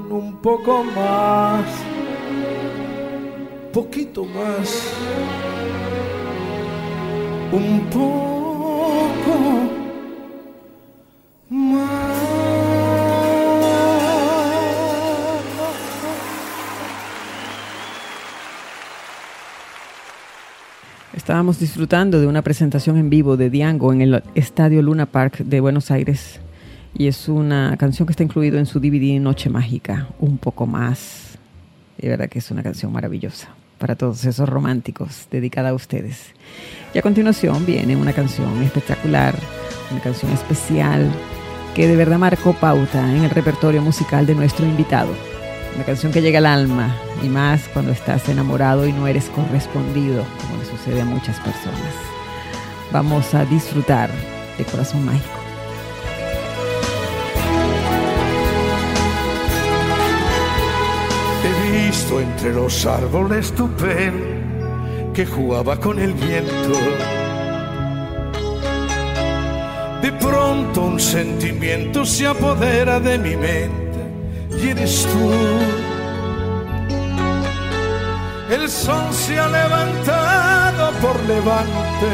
un 0.10 0.38
poco 0.40 0.84
más, 0.84 1.66
poquito 3.74 4.24
más, 4.24 4.94
un 7.52 7.82
poco 7.90 9.40
más. 11.50 12.18
Estábamos 21.14 21.60
disfrutando 21.60 22.20
de 22.20 22.28
una 22.28 22.42
presentación 22.42 22.98
en 22.98 23.10
vivo 23.10 23.36
de 23.38 23.50
Diango 23.50 23.92
en 23.92 24.02
el 24.02 24.24
Estadio 24.34 24.82
Luna 24.82 25.06
Park 25.06 25.40
de 25.40 25.60
Buenos 25.60 25.92
Aires 25.92 26.40
y 26.94 27.08
es 27.08 27.28
una 27.28 27.76
canción 27.78 28.06
que 28.06 28.12
está 28.12 28.24
incluido 28.24 28.60
en 28.60 28.66
su 28.66 28.80
DVD 28.80 29.20
Noche 29.20 29.50
Mágica, 29.50 30.08
un 30.20 30.38
poco 30.38 30.66
más. 30.66 31.38
De 31.98 32.10
verdad 32.10 32.30
que 32.30 32.40
es 32.40 32.50
una 32.50 32.64
canción 32.64 32.92
maravillosa 32.92 33.50
para 33.82 33.96
todos 33.96 34.24
esos 34.24 34.48
románticos, 34.48 35.28
dedicada 35.32 35.70
a 35.70 35.74
ustedes. 35.74 36.28
Y 36.94 37.00
a 37.00 37.02
continuación 37.02 37.66
viene 37.66 37.98
una 37.98 38.14
canción 38.14 38.62
espectacular, 38.62 39.36
una 39.92 40.00
canción 40.00 40.32
especial 40.32 41.12
que 41.76 41.88
de 41.88 41.96
verdad 41.96 42.20
marcó 42.20 42.54
pauta 42.54 43.00
en 43.14 43.24
el 43.24 43.30
repertorio 43.32 43.82
musical 43.82 44.26
de 44.26 44.36
nuestro 44.36 44.66
invitado. 44.66 45.10
Una 45.76 45.84
canción 45.84 46.12
que 46.12 46.22
llega 46.22 46.38
al 46.38 46.46
alma 46.46 46.96
y 47.24 47.28
más 47.28 47.68
cuando 47.74 47.92
estás 47.92 48.30
enamorado 48.30 48.88
y 48.88 48.94
no 48.94 49.08
eres 49.08 49.30
correspondido, 49.30 50.24
como 50.42 50.62
le 50.62 50.66
sucede 50.70 51.02
a 51.02 51.06
muchas 51.06 51.40
personas. 51.40 51.96
Vamos 52.92 53.34
a 53.34 53.46
disfrutar 53.46 54.12
de 54.58 54.64
Corazón 54.66 55.06
Mágico. 55.06 55.41
Visto 61.72 62.20
entre 62.20 62.54
los 62.54 62.86
árboles 62.86 63.54
tu 63.54 63.70
pen 63.76 65.12
que 65.14 65.26
jugaba 65.26 65.80
con 65.80 66.00
el 66.00 66.14
viento. 66.14 66.78
De 70.02 70.12
pronto 70.14 70.82
un 70.82 71.00
sentimiento 71.00 72.06
se 72.06 72.28
apodera 72.28 73.00
de 73.00 73.18
mi 73.18 73.36
mente 73.36 74.02
y 74.62 74.70
eres 74.70 75.08
tú. 75.12 75.32
El 78.54 78.70
sol 78.70 79.14
se 79.14 79.40
ha 79.40 79.48
levantado 79.48 80.92
por 81.02 81.18
levante 81.24 82.12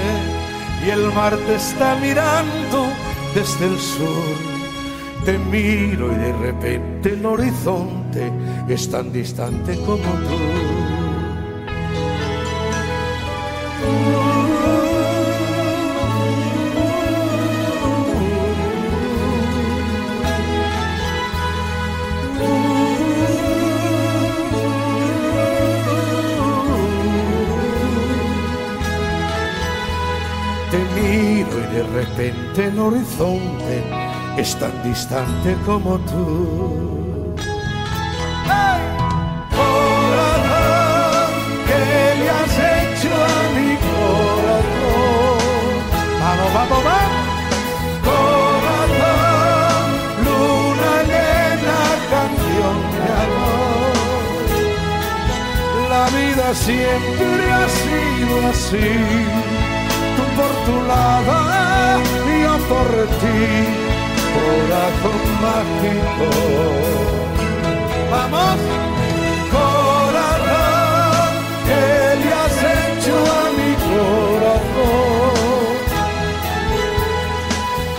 y 0.86 0.90
el 0.92 1.12
mar 1.14 1.36
te 1.48 1.56
está 1.56 1.96
mirando 1.96 2.88
desde 3.34 3.66
el 3.66 3.80
sur 3.80 4.57
te 5.28 5.38
miro 5.38 6.10
y 6.10 6.16
de 6.16 6.32
repente 6.38 7.10
el 7.10 7.26
horizonte 7.26 8.32
es 8.70 8.90
tan 8.90 9.12
distante 9.12 9.76
como 9.86 9.98
tú. 9.98 10.38
Te 30.72 30.80
miro 30.96 31.50
y 31.60 31.76
de 31.76 31.84
repente 31.84 32.66
el 32.68 32.80
horizonte 32.80 34.07
es 34.38 34.56
tan 34.56 34.84
distante 34.84 35.58
como 35.66 35.98
tú. 36.00 37.34
¡Hey! 38.46 38.82
Corazón, 39.58 41.32
¿qué 41.68 41.80
le 42.20 42.28
has 42.30 42.56
hecho 42.76 43.12
a 43.14 43.38
mi 43.56 43.70
corazón? 43.88 45.38
Vamos, 46.22 46.50
vamos, 46.54 46.82
vamos. 46.90 47.24
Corazón, 48.10 49.88
luna 50.26 50.94
llena, 51.12 51.80
canción 52.14 52.78
de 52.94 53.06
amor. 53.26 53.98
La 55.90 56.06
vida 56.18 56.48
siempre 56.54 57.42
ha 57.52 57.66
sido 57.82 58.34
así. 58.52 58.90
Tú 60.16 60.24
por 60.38 60.54
tu 60.66 60.76
lado, 60.88 61.36
yo 62.44 62.54
por 62.70 62.90
ti 63.20 63.97
corazón 64.38 65.22
mágico. 65.44 66.28
Vamos, 68.12 68.60
corazón, 69.56 71.32
¿qué 71.68 71.86
le 72.22 72.30
has 72.42 72.58
hecho 72.78 73.16
a 73.40 73.44
mi 73.58 73.72
corazón? 73.90 75.36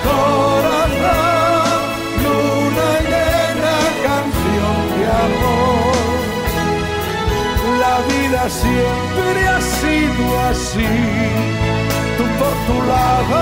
Corazón, 0.09 1.81
luna 2.25 2.91
llena, 3.11 3.77
canción 4.07 4.79
de 4.95 5.05
amor. 5.27 6.19
La 7.85 7.97
vida 8.13 8.43
siempre 8.63 9.39
ha 9.49 9.61
sido 9.81 10.25
así, 10.51 10.93
tú 12.17 12.25
por 12.41 12.55
tu 12.67 12.77
lado, 12.93 13.39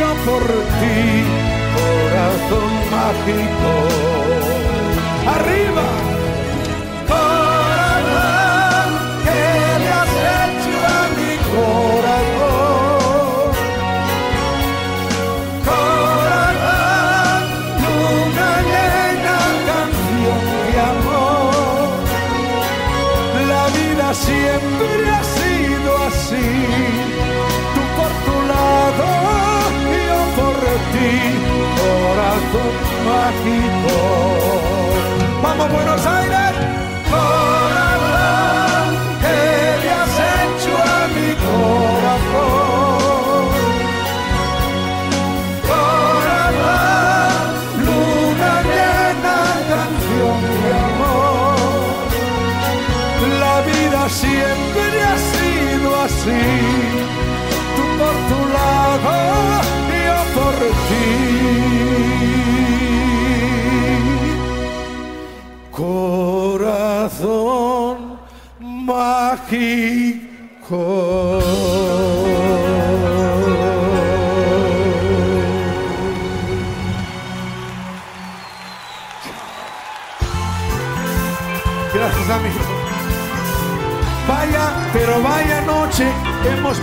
yo 0.00 0.10
por 0.26 0.44
ti 0.80 1.35
corazón 2.26 2.90
mágico. 2.90 4.25
Mágico. 33.06 33.94
Vamos 35.42 35.72
Buenos 35.72 36.06
Aires, 36.06 36.52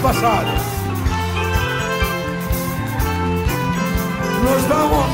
pasado. 0.03 0.51
nos 4.43 4.69
vamos. 4.69 5.05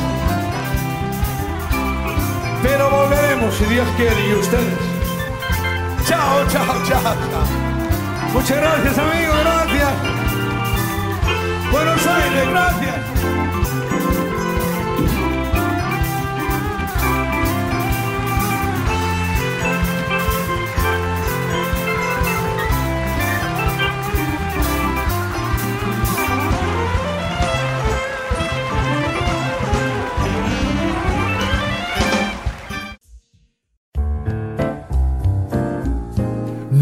Pero 2.63 2.89
volveremos 2.89 3.54
si 3.56 3.65
Dios 3.65 3.88
quiere 3.97 4.30
y 4.30 4.34
ustedes. 4.34 4.80
Chao, 6.08 6.43
chao, 6.47 6.75
chao, 6.88 7.02
chao. 7.04 7.45
Muchas 8.34 8.58
gracias, 8.58 8.97
amigo, 8.97 9.34
gracias. 9.43 9.93
Buenos 11.71 12.08
Aires, 12.08 12.49
gracias. 12.49 12.98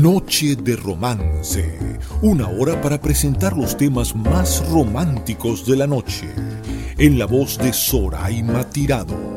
Noche 0.10 0.56
de 0.56 0.78
Romance, 0.78 1.78
una 2.22 2.48
hora 2.48 2.80
para 2.80 3.02
presentar 3.02 3.58
los 3.58 3.76
temas 3.76 4.16
más 4.16 4.66
románticos 4.70 5.66
de 5.66 5.76
la 5.76 5.86
noche, 5.86 6.30
en 6.98 7.20
la 7.20 7.26
voz 7.26 7.58
de 7.58 7.74
Soraima 7.74 8.64
Tirado. 8.70 9.37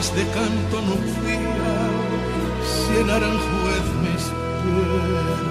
Notas 0.00 0.14
de 0.14 0.24
canto 0.32 0.80
nupcial 0.82 1.90
si 2.64 3.00
en 3.00 3.10
Aranjuez 3.10 3.86
me 4.02 4.14
esperas. 4.16 5.49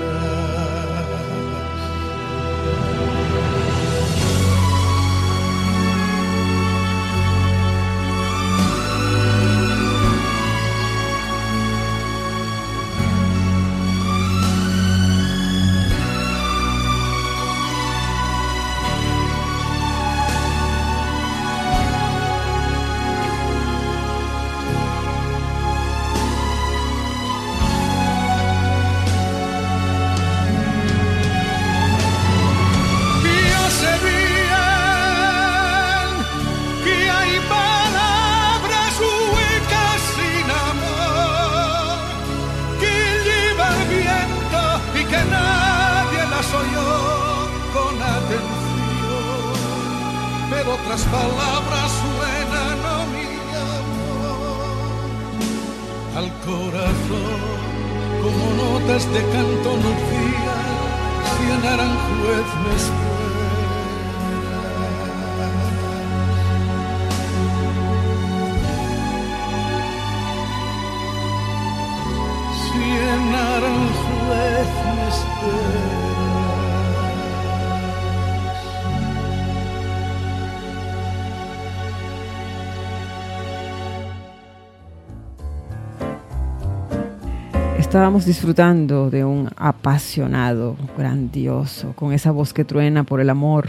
Estábamos 87.89 88.27
disfrutando 88.27 89.09
de 89.09 89.25
un 89.25 89.49
apasionado, 89.57 90.77
grandioso, 90.95 91.93
con 91.95 92.13
esa 92.13 92.29
voz 92.29 92.53
que 92.53 92.63
truena 92.63 93.03
por 93.03 93.19
el 93.19 93.31
amor. 93.31 93.67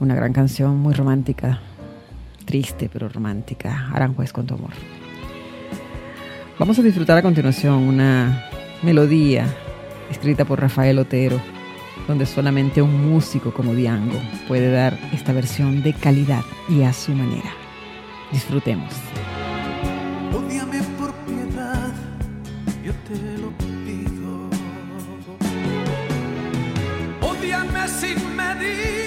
Una 0.00 0.14
gran 0.14 0.32
canción 0.32 0.78
muy 0.78 0.94
romántica, 0.94 1.60
triste 2.46 2.88
pero 2.90 3.10
romántica. 3.10 3.90
Aranjuez 3.92 4.32
con 4.32 4.46
tu 4.46 4.54
amor. 4.54 4.70
Vamos 6.58 6.78
a 6.78 6.82
disfrutar 6.82 7.18
a 7.18 7.22
continuación 7.22 7.82
una 7.82 8.46
melodía 8.82 9.44
escrita 10.10 10.46
por 10.46 10.62
Rafael 10.62 10.98
Otero, 10.98 11.38
donde 12.08 12.24
solamente 12.24 12.80
un 12.80 13.10
músico 13.10 13.52
como 13.52 13.74
Diango 13.74 14.18
puede 14.48 14.72
dar 14.72 14.98
esta 15.12 15.34
versión 15.34 15.82
de 15.82 15.92
calidad 15.92 16.44
y 16.66 16.80
a 16.84 16.94
su 16.94 17.12
manera. 17.12 17.50
Disfrutemos. 18.32 18.90
need. 28.62 29.01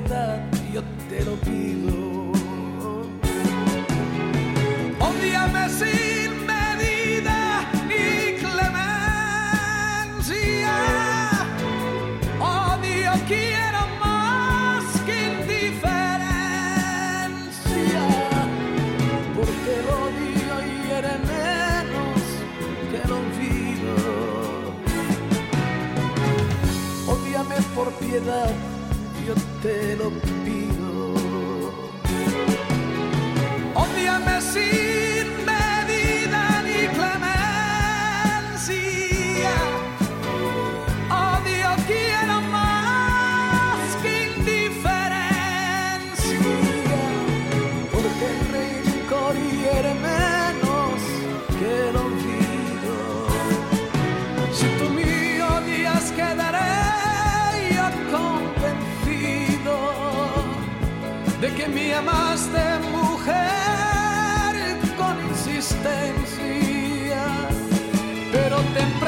piedad, 0.00 0.40
yo 0.72 0.82
te 1.08 1.24
lo 1.24 1.34
pido. 1.36 2.32
Odíame 4.98 5.68
sin 5.68 6.46
medida 6.46 7.64
ni 7.86 8.34
clemencia. 8.42 10.74
Odio 12.40 13.12
quiero 13.28 13.86
más 14.04 14.84
que 15.06 15.16
indiferencia, 15.32 18.04
porque 19.36 19.70
el 19.78 19.86
odio 20.06 20.54
hiere 20.72 21.14
menos 21.34 22.20
que 22.90 22.98
el 23.04 23.10
olvido. 23.20 23.94
Odíame 27.06 27.58
por 27.76 27.88
piedad 27.94 28.52
te 29.64 29.96
lo 29.96 30.10
pido. 30.44 31.14
Ódiame 33.74 34.40
si. 34.42 34.93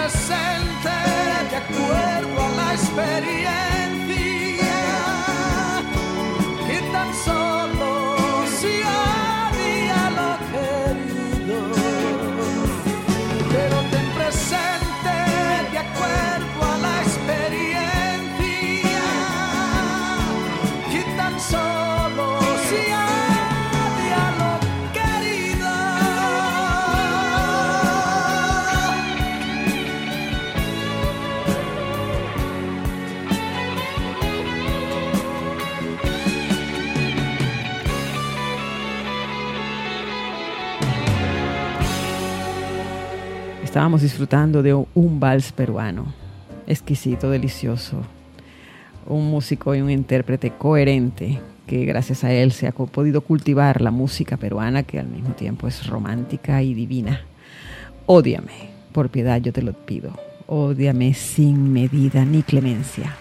presente 0.07 0.89
de 1.51 1.57
acuerdo 1.57 2.45
a 2.45 2.49
la 2.51 2.75
experiencia. 2.75 3.76
Estábamos 43.77 44.01
disfrutando 44.01 44.63
de 44.63 44.73
un 44.73 45.21
vals 45.21 45.53
peruano, 45.53 46.07
exquisito, 46.67 47.29
delicioso. 47.29 48.01
Un 49.05 49.31
músico 49.31 49.75
y 49.75 49.83
un 49.83 49.91
intérprete 49.91 50.51
coherente 50.53 51.41
que 51.67 51.85
gracias 51.85 52.25
a 52.25 52.33
él 52.33 52.53
se 52.53 52.69
ha 52.69 52.73
podido 52.73 53.21
cultivar 53.21 53.83
la 53.83 53.91
música 53.91 54.39
peruana 54.39 54.83
que 54.83 54.99
al 54.99 55.09
mismo 55.09 55.35
tiempo 55.35 55.69
es 55.69 55.87
romántica 55.89 56.63
y 56.63 56.73
divina. 56.73 57.21
Ódiame, 58.07 58.71
por 58.93 59.11
piedad 59.11 59.43
yo 59.43 59.53
te 59.53 59.61
lo 59.61 59.75
pido. 59.75 60.19
Ódiame 60.47 61.13
sin 61.13 61.71
medida 61.71 62.25
ni 62.25 62.43
clemencia. 62.43 63.15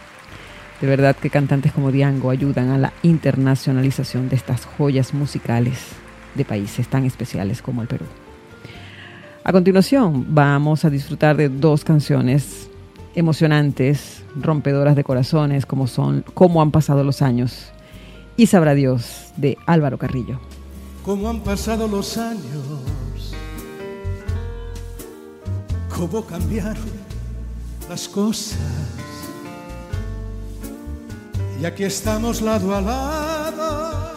De 0.80 0.88
verdad 0.88 1.18
que 1.18 1.30
cantantes 1.30 1.74
como 1.74 1.92
Diango 1.92 2.30
ayudan 2.30 2.70
a 2.70 2.78
la 2.78 2.94
internacionalización 3.04 4.30
de 4.30 4.38
estas 4.38 4.64
joyas 4.64 5.14
musicales 5.14 5.80
de 6.34 6.46
países 6.46 6.88
tan 6.88 7.04
especiales 7.04 7.62
como 7.62 7.82
el 7.82 7.90
Perú. 7.90 8.06
A 9.48 9.52
continuación 9.52 10.26
vamos 10.34 10.86
a 10.86 10.90
disfrutar 10.90 11.38
de 11.38 11.50
dos 11.50 11.84
canciones 11.84 12.68
emocionantes, 13.14 14.24
rompedoras 14.36 14.96
de 14.96 15.04
corazones, 15.04 15.68
como 15.68 15.86
son 15.86 16.26
Cómo 16.34 16.64
han 16.64 16.72
pasado 16.72 17.04
los 17.04 17.22
años 17.22 17.68
y 18.38 18.48
Sabrá 18.48 18.74
Dios 18.74 19.28
de 19.38 19.56
Álvaro 19.68 20.00
Carrillo. 20.00 20.40
Cómo 21.06 21.30
han 21.30 21.42
pasado 21.42 21.88
los 21.88 22.18
años, 22.18 22.42
cómo 25.96 26.26
cambiaron 26.26 26.90
las 27.88 28.10
cosas. 28.10 28.58
Y 31.62 31.66
aquí 31.66 31.84
estamos 31.84 32.42
lado 32.42 32.74
a 32.76 32.82
lado, 32.82 34.16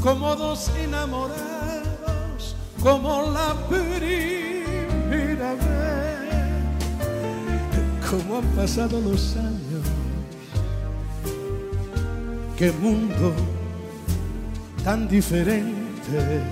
como 0.00 0.36
dos 0.36 0.70
enamorados, 0.78 1.83
como 2.84 3.32
la 3.32 3.54
primera 3.66 5.54
vez. 5.54 5.64
cómo 8.10 8.36
han 8.36 8.44
pasado 8.54 9.00
los 9.00 9.36
años. 9.36 9.84
Qué 12.58 12.70
mundo 12.72 13.32
tan 14.84 15.08
diferente. 15.08 16.42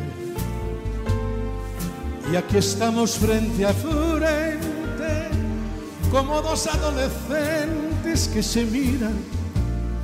Y 2.32 2.36
aquí 2.36 2.56
estamos 2.56 3.18
frente 3.18 3.66
a 3.66 3.74
frente, 3.74 5.28
como 6.10 6.40
dos 6.40 6.66
adolescentes 6.66 8.28
que 8.28 8.42
se 8.42 8.64
miran 8.64 9.18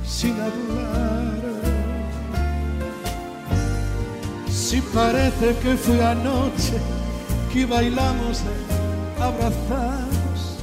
sin 0.05 0.33
hablar. 0.33 1.18
Si 4.69 4.81
parece 4.81 5.55
que 5.63 5.75
fue 5.75 5.99
anoche 6.05 6.77
que 7.51 7.65
bailamos 7.65 8.43
abrazados 9.19 10.59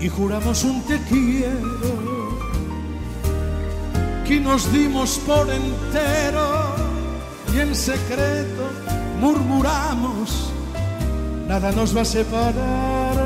y 0.00 0.08
juramos 0.08 0.62
un 0.62 0.80
te 0.82 0.96
quiero, 1.08 2.38
que 4.24 4.38
nos 4.38 4.72
dimos 4.72 5.18
por 5.26 5.50
entero 5.50 6.76
y 7.52 7.58
en 7.58 7.74
secreto 7.74 8.62
murmuramos, 9.20 10.52
nada 11.48 11.72
nos 11.72 11.96
va 11.96 12.02
a 12.02 12.04
separar. 12.04 13.16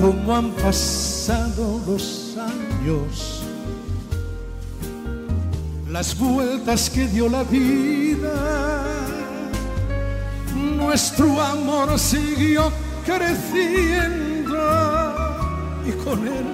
Como 0.00 0.36
han 0.36 0.52
pasado 0.52 1.80
los 1.88 2.36
años, 2.38 3.41
las 5.92 6.18
vueltas 6.18 6.88
que 6.88 7.06
dio 7.06 7.28
la 7.28 7.44
vida, 7.44 8.84
nuestro 10.54 11.40
amor 11.40 11.98
siguió 11.98 12.72
creciendo 13.04 14.56
y 15.86 15.92
con 16.04 16.26
él 16.26 16.46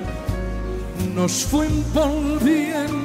nos 1.14 1.45
fue 1.45 1.66
envolviendo 1.66 2.99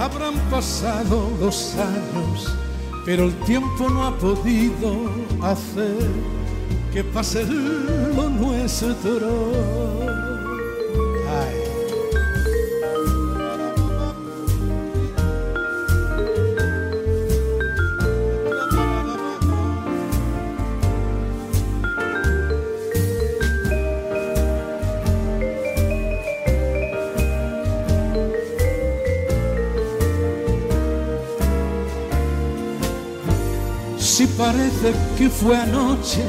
Habrán 0.00 0.38
pasado 0.50 1.30
los 1.38 1.74
años, 1.74 2.56
pero 3.04 3.24
el 3.24 3.34
tiempo 3.40 3.90
no 3.90 4.06
ha 4.06 4.16
podido 4.16 5.10
hacer 5.42 6.08
que 6.90 7.04
pase 7.04 7.44
lo 7.44 8.30
nuestro. 8.30 10.29
Parece 34.40 34.94
que 35.18 35.28
fue 35.28 35.54
anoche 35.54 36.24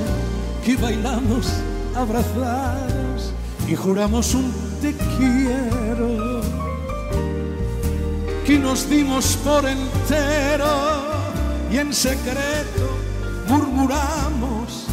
que 0.66 0.76
bailamos 0.76 1.48
abrazados 1.96 3.32
y 3.70 3.74
juramos 3.74 4.34
un 4.36 4.52
te 4.82 4.94
quiero, 5.18 6.42
que 8.46 8.60
nos 8.60 8.90
dimos 8.90 9.38
por 9.38 9.66
entero 9.66 10.68
y 11.72 11.78
en 11.78 11.94
secreto 11.94 12.86
murmuramos, 13.48 14.88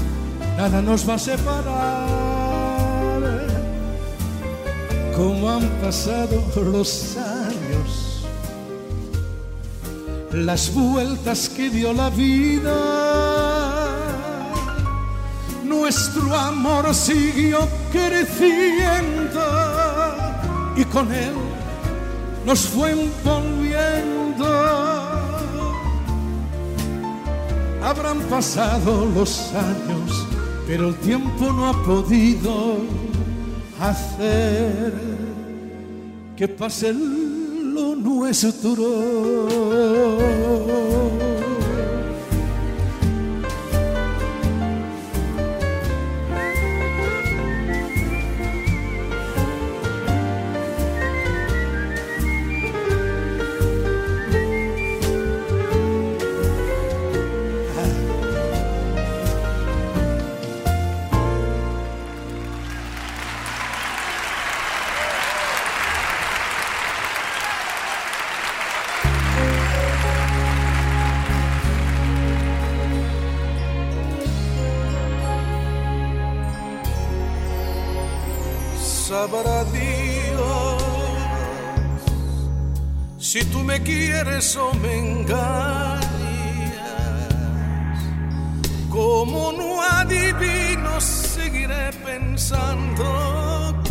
nada 0.56 0.80
nos 0.80 1.08
va 1.08 1.14
a 1.14 1.18
separar. 1.18 2.18
Como 5.16 5.50
han 5.50 5.68
pasado 5.80 6.40
los 6.54 7.16
años 7.16 8.17
las 10.32 10.72
vueltas 10.72 11.48
que 11.48 11.70
dio 11.70 11.92
la 11.92 12.10
vida. 12.10 12.74
Nuestro 15.64 16.34
amor 16.34 16.94
siguió 16.94 17.68
creciendo 17.92 19.40
y 20.76 20.84
con 20.84 21.12
él 21.12 21.34
nos 22.44 22.60
fue 22.60 22.92
envolviendo. 22.92 24.46
Habrán 27.82 28.18
pasado 28.28 29.06
los 29.14 29.52
años, 29.54 30.26
pero 30.66 30.88
el 30.88 30.94
tiempo 30.96 31.52
no 31.52 31.68
ha 31.68 31.84
podido 31.84 32.78
hacer 33.80 34.92
que 36.36 36.48
pase 36.48 36.92
lo 37.78 37.94
nuestro. 37.94 39.48
Quieres 83.80 84.56
o 84.56 84.72
me 84.74 84.98
engañas. 84.98 86.08
Como 88.90 89.52
no 89.52 89.82
adivino, 89.82 91.00
seguiré 91.00 91.90
pensando 92.04 93.04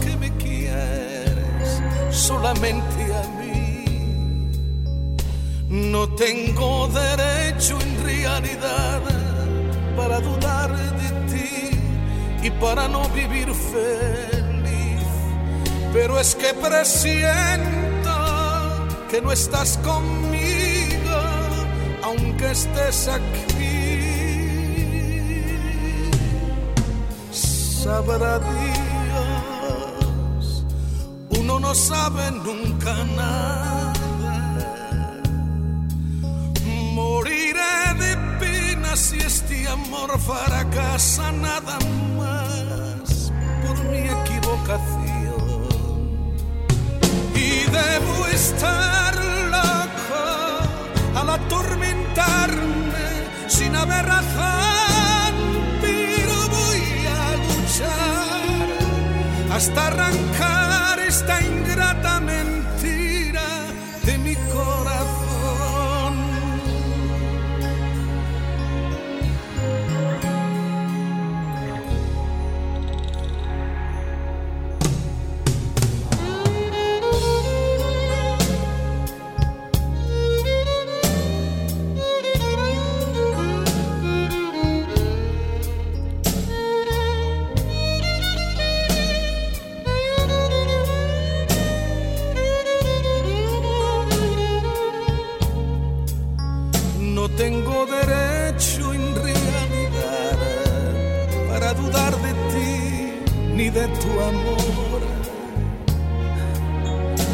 que 0.01 0.15
me 0.17 0.31
quieres 0.37 1.81
solamente 2.11 3.03
a 3.13 3.23
mí. 3.39 4.49
No 5.69 6.09
tengo 6.15 6.87
derecho 6.87 7.77
en 7.81 8.03
realidad 8.03 9.01
para 9.95 10.19
dudar 10.19 10.75
de 10.75 11.09
ti 11.31 11.69
y 12.43 12.51
para 12.51 12.87
no 12.87 13.07
vivir 13.09 13.53
feliz. 13.53 15.03
Pero 15.93 16.19
es 16.19 16.35
que 16.35 16.53
presiento 16.53 17.96
que 19.09 19.21
no 19.21 19.31
estás 19.31 19.77
conmigo, 19.77 21.17
aunque 22.03 22.51
estés 22.51 23.07
aquí. 23.07 23.47
Sabrá 27.31 28.39
Dios, 28.39 29.65
uno 31.39 31.59
no 31.59 31.73
sabe 31.73 32.31
nunca 32.31 32.93
nada. 33.15 33.93
Moriré 36.93 37.93
de 37.99 38.17
pena 38.39 38.95
si 38.95 39.17
este 39.19 39.67
amor 39.69 40.19
fracasa 40.19 41.31
nada 41.31 41.79
más 42.17 43.31
por 43.65 43.77
mi 43.85 43.99
equivocación. 43.99 44.36
Debo 47.77 48.27
estar 48.27 49.13
loco 49.55 50.23
al 51.19 51.29
atormentarme 51.29 53.07
sin 53.47 53.75
haber 53.75 54.05
razón, 54.05 55.33
pero 55.81 56.35
voy 56.57 56.83
a 57.21 57.27
luchar 57.47 58.67
hasta 59.55 59.87
arrancar 59.87 60.99
esta 60.99 61.41
ingrata 61.41 62.19
tu 103.99 104.11
amor. 104.21 105.01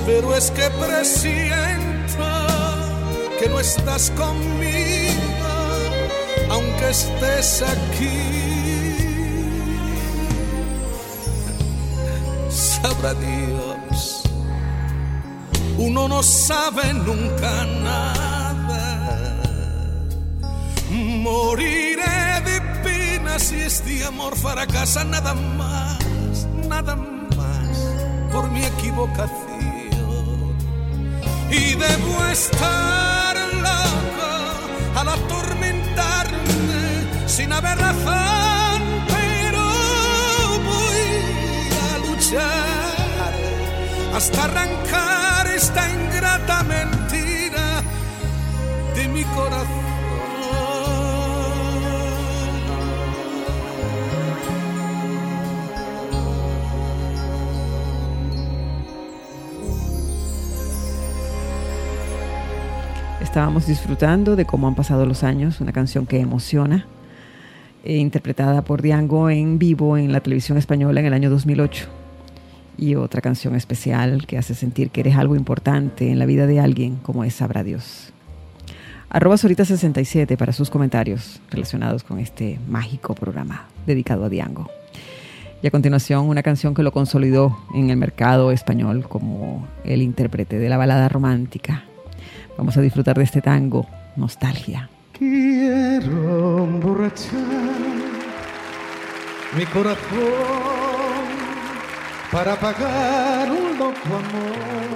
Pero 0.05 0.35
es 0.35 0.51
que 0.51 0.69
presiento 0.71 2.27
que 3.39 3.49
no 3.49 3.59
estás 3.59 4.11
conmigo, 4.11 5.45
aunque 6.49 6.89
estés 6.89 7.61
aquí. 7.61 8.53
Sabrá 12.49 13.13
Dios, 13.13 14.23
uno 15.77 16.07
no 16.07 16.21
sabe 16.21 16.93
nunca 16.93 17.65
nada. 17.81 18.23
Moriré 20.91 22.41
de 22.45 22.61
pena 22.83 23.39
si 23.39 23.55
este 23.61 24.03
amor 24.05 24.35
fracasa, 24.35 25.03
nada 25.05 25.33
más, 25.33 25.97
nada 26.76 26.95
más 27.38 27.76
por 28.32 28.49
mi 28.49 28.63
equivocación 28.65 30.53
y 31.51 31.63
debo 31.86 32.13
estar 32.32 33.36
loco 33.67 34.32
al 34.99 35.07
atormentarme 35.17 36.82
sin 37.28 37.53
haber 37.53 37.78
razón, 37.78 38.80
pero 39.15 39.63
voy 40.71 41.05
a 41.89 41.91
luchar 42.07 43.32
hasta 44.17 44.43
arrancar 44.45 45.45
esta 45.55 45.82
ingrata 45.97 46.63
mentira 46.63 47.67
de 48.95 49.07
mi 49.09 49.24
corazón. 49.36 49.82
Estábamos 63.34 63.65
disfrutando 63.65 64.36
de 64.36 64.45
cómo 64.45 64.67
han 64.67 64.75
pasado 64.75 65.07
los 65.07 65.23
años, 65.23 65.59
una 65.59 65.71
canción 65.71 66.05
que 66.05 66.19
emociona, 66.19 66.86
eh, 67.84 67.97
interpretada 67.97 68.61
por 68.61 68.84
Diango 68.84 69.27
en 69.31 69.57
vivo 69.57 69.97
en 69.97 70.11
la 70.11 70.19
televisión 70.19 70.59
española 70.59 70.99
en 70.99 71.07
el 71.07 71.13
año 71.13 71.31
2008. 71.31 71.88
Y 72.77 72.93
otra 72.93 73.21
canción 73.21 73.55
especial 73.55 74.27
que 74.27 74.38
hace 74.38 74.53
sentir 74.53 74.91
que 74.91 75.01
eres 75.01 75.15
algo 75.15 75.36
importante 75.36 76.11
en 76.11 76.19
la 76.19 76.27
vida 76.27 76.45
de 76.45 76.59
alguien, 76.59 76.97
como 76.97 77.23
es 77.23 77.34
Sabrá 77.34 77.63
Dios. 77.63 78.13
Arroba 79.09 79.34
Sorita67 79.38 80.38
para 80.38 80.53
sus 80.53 80.69
comentarios 80.69 81.41
relacionados 81.49 82.03
con 82.03 82.19
este 82.19 82.59
mágico 82.69 83.15
programa 83.15 83.65
dedicado 83.88 84.25
a 84.25 84.29
Diango. 84.29 84.69
Y 85.63 85.65
a 85.65 85.71
continuación, 85.71 86.29
una 86.29 86.43
canción 86.43 86.75
que 86.75 86.84
lo 86.84 86.91
consolidó 86.91 87.57
en 87.73 87.89
el 87.89 87.97
mercado 87.97 88.51
español 88.51 89.07
como 89.09 89.67
el 89.86 90.03
intérprete 90.03 90.59
de 90.59 90.69
la 90.69 90.77
balada 90.77 91.09
romántica 91.09 91.86
Vamos 92.57 92.77
a 92.77 92.81
disfrutar 92.81 93.17
de 93.17 93.23
este 93.23 93.41
tango, 93.41 93.87
Nostalgia. 94.15 94.89
Quiero 95.11 96.63
emborrachar 96.63 97.33
mi 99.57 99.65
corazón 99.65 100.03
para 102.31 102.55
pagar 102.55 103.51
un 103.51 103.77
loco 103.77 104.07
amor 104.07 104.93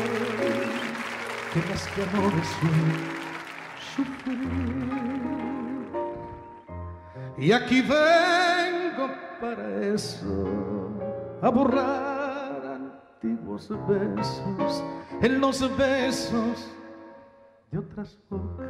que 1.54 1.60
más 1.70 1.88
que 1.88 2.04
amor 2.04 2.34
es 2.42 2.48
sufrir. 3.96 5.08
Y 7.38 7.52
aquí 7.52 7.82
vengo 7.82 9.10
para 9.40 9.94
eso, 9.94 10.90
a 11.42 11.50
borrar 11.50 12.64
antiguos 12.66 13.70
besos 13.88 14.84
en 15.22 15.40
los 15.40 15.78
besos 15.78 16.77
de 17.72 17.78
otras 17.78 18.18
bocas. 18.30 18.68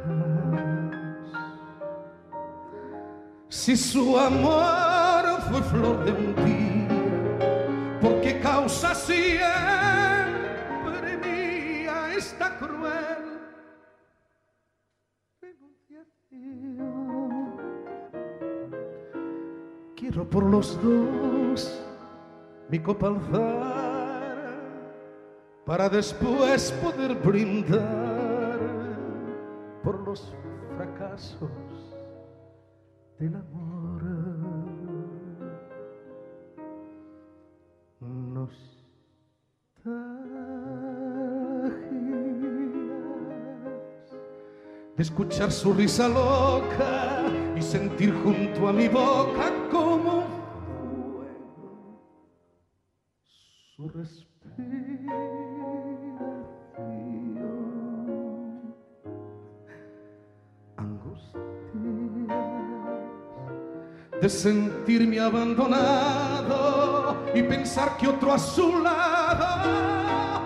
Si 3.48 3.76
su 3.76 4.18
amor 4.18 5.24
fue 5.50 5.62
flor 5.62 6.04
de 6.04 6.12
un 6.12 6.34
día, 6.44 7.98
¿por 8.00 8.20
qué 8.20 8.40
causa 8.40 8.94
siempre 8.94 9.18
mía 11.22 12.14
esta 12.14 12.58
cruel 12.58 13.40
renunciación? 15.40 16.08
Quiero 19.96 20.28
por 20.28 20.44
los 20.44 20.82
dos 20.82 21.84
mi 22.68 22.78
copa 22.80 23.06
alzar 23.08 24.58
para 25.64 25.88
después 25.88 26.70
poder 26.72 27.14
brindar 27.14 28.07
por 29.82 30.06
los 30.06 30.34
fracasos 30.76 31.50
del 33.18 33.34
amor. 33.36 33.78
De 44.96 45.02
escuchar 45.02 45.52
su 45.52 45.72
risa 45.72 46.08
loca 46.08 47.22
y 47.56 47.62
sentir 47.62 48.12
junto 48.24 48.66
a 48.66 48.72
mi 48.72 48.88
boca 48.88 49.52
sentirme 64.30 65.20
abandonado 65.20 67.16
y 67.34 67.42
pensar 67.42 67.96
que 67.96 68.08
otro 68.08 68.32
a 68.32 68.38
su 68.38 68.78
lado 68.80 70.37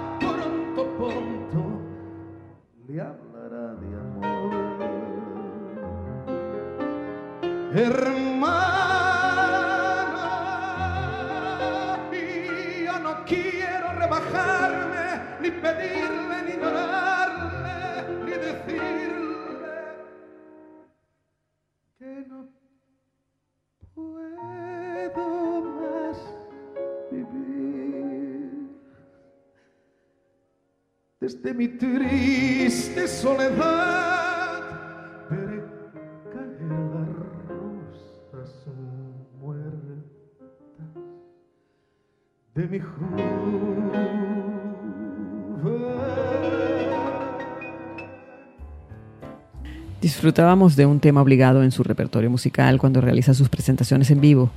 Desde 31.23 31.55
mi 31.55 31.68
triste 31.68 33.07
soledad 33.07 34.61
veré 35.31 35.62
caer 36.33 36.62
las 38.33 38.66
de 42.57 42.66
mi. 42.66 42.81
Disfrutábamos 50.01 50.75
de 50.75 50.87
un 50.87 50.99
tema 50.99 51.23
obligado 51.23 51.62
en 51.62 51.70
su 51.70 51.85
repertorio 51.85 52.31
musical 52.31 52.79
cuando 52.79 53.01
realiza 53.01 53.33
sus 53.33 53.49
presentaciones 53.49 54.11
en 54.11 54.20
vivo, 54.20 54.51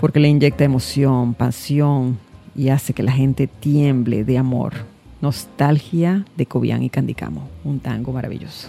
porque 0.00 0.18
le 0.18 0.26
inyecta 0.26 0.64
emoción, 0.64 1.34
pasión 1.34 2.18
y 2.56 2.70
hace 2.70 2.92
que 2.92 3.04
la 3.04 3.12
gente 3.12 3.46
tiemble 3.46 4.24
de 4.24 4.38
amor. 4.38 4.91
Nostalgia 5.22 6.26
de 6.36 6.46
Cobian 6.46 6.82
y 6.82 6.90
Candicamo, 6.90 7.48
un 7.64 7.80
tango 7.80 8.12
maravilloso. 8.12 8.68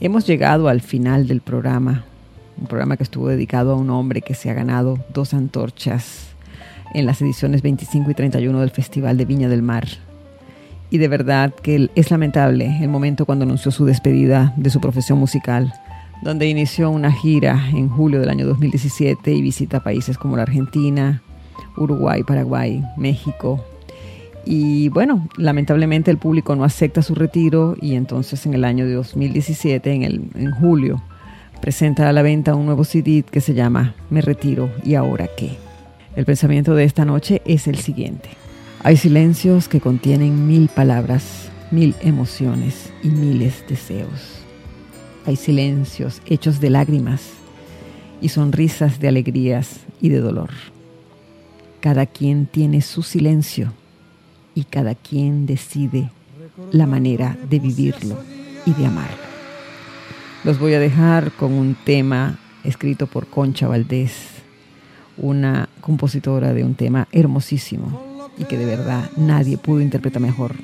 Hemos 0.00 0.26
llegado 0.26 0.68
al 0.68 0.80
final 0.80 1.26
del 1.26 1.40
programa, 1.40 2.04
un 2.60 2.68
programa 2.68 2.96
que 2.96 3.02
estuvo 3.02 3.28
dedicado 3.28 3.72
a 3.72 3.76
un 3.76 3.90
hombre 3.90 4.20
que 4.20 4.34
se 4.34 4.50
ha 4.50 4.54
ganado 4.54 4.98
dos 5.12 5.34
antorchas 5.34 6.28
en 6.94 7.06
las 7.06 7.20
ediciones 7.20 7.62
25 7.62 8.10
y 8.10 8.14
31 8.14 8.60
del 8.60 8.70
Festival 8.70 9.16
de 9.16 9.24
Viña 9.24 9.48
del 9.48 9.62
Mar 9.62 9.88
y 10.90 10.98
de 10.98 11.08
verdad 11.08 11.54
que 11.54 11.90
es 11.94 12.10
lamentable 12.10 12.78
el 12.80 12.88
momento 12.88 13.26
cuando 13.26 13.44
anunció 13.44 13.70
su 13.70 13.84
despedida 13.84 14.52
de 14.56 14.70
su 14.70 14.80
profesión 14.80 15.18
musical, 15.18 15.72
donde 16.22 16.48
inició 16.48 16.90
una 16.90 17.12
gira 17.12 17.68
en 17.70 17.88
julio 17.88 18.20
del 18.20 18.30
año 18.30 18.46
2017 18.46 19.32
y 19.32 19.42
visita 19.42 19.82
países 19.82 20.18
como 20.18 20.36
la 20.36 20.42
Argentina, 20.42 21.22
Uruguay, 21.76 22.22
Paraguay, 22.22 22.82
México. 22.96 23.64
Y 24.50 24.88
bueno, 24.88 25.28
lamentablemente 25.36 26.10
el 26.10 26.16
público 26.16 26.56
no 26.56 26.64
acepta 26.64 27.02
su 27.02 27.14
retiro 27.14 27.76
y 27.82 27.96
entonces 27.96 28.46
en 28.46 28.54
el 28.54 28.64
año 28.64 28.86
de 28.86 28.94
2017, 28.94 29.92
en, 29.92 30.04
el, 30.04 30.22
en 30.36 30.52
julio, 30.52 31.02
presenta 31.60 32.08
a 32.08 32.14
la 32.14 32.22
venta 32.22 32.54
un 32.54 32.64
nuevo 32.64 32.84
CD 32.84 33.26
que 33.30 33.42
se 33.42 33.52
llama 33.52 33.94
Me 34.08 34.22
Retiro 34.22 34.70
y 34.82 34.94
ahora 34.94 35.28
qué. 35.36 35.50
El 36.16 36.24
pensamiento 36.24 36.74
de 36.74 36.84
esta 36.84 37.04
noche 37.04 37.42
es 37.44 37.66
el 37.66 37.76
siguiente. 37.76 38.30
Hay 38.82 38.96
silencios 38.96 39.68
que 39.68 39.82
contienen 39.82 40.46
mil 40.46 40.70
palabras, 40.70 41.50
mil 41.70 41.94
emociones 42.00 42.90
y 43.02 43.08
miles 43.08 43.66
deseos. 43.68 44.46
Hay 45.26 45.36
silencios 45.36 46.22
hechos 46.24 46.58
de 46.58 46.70
lágrimas 46.70 47.20
y 48.22 48.30
sonrisas 48.30 48.98
de 48.98 49.08
alegrías 49.08 49.80
y 50.00 50.08
de 50.08 50.20
dolor. 50.20 50.48
Cada 51.80 52.06
quien 52.06 52.46
tiene 52.46 52.80
su 52.80 53.02
silencio 53.02 53.74
y 54.54 54.64
cada 54.64 54.94
quien 54.94 55.46
decide 55.46 56.10
la 56.72 56.86
manera 56.86 57.36
de 57.48 57.58
vivirlo 57.58 58.16
y 58.66 58.72
de 58.72 58.86
amarlo. 58.86 59.28
Los 60.44 60.58
voy 60.58 60.74
a 60.74 60.80
dejar 60.80 61.32
con 61.32 61.52
un 61.52 61.76
tema 61.84 62.38
escrito 62.64 63.06
por 63.06 63.26
Concha 63.26 63.68
Valdés, 63.68 64.12
una 65.16 65.68
compositora 65.80 66.52
de 66.52 66.64
un 66.64 66.74
tema 66.74 67.08
hermosísimo 67.12 68.28
y 68.38 68.44
que 68.44 68.56
de 68.56 68.66
verdad 68.66 69.10
nadie 69.16 69.58
pudo 69.58 69.80
interpretar 69.80 70.22
mejor 70.22 70.54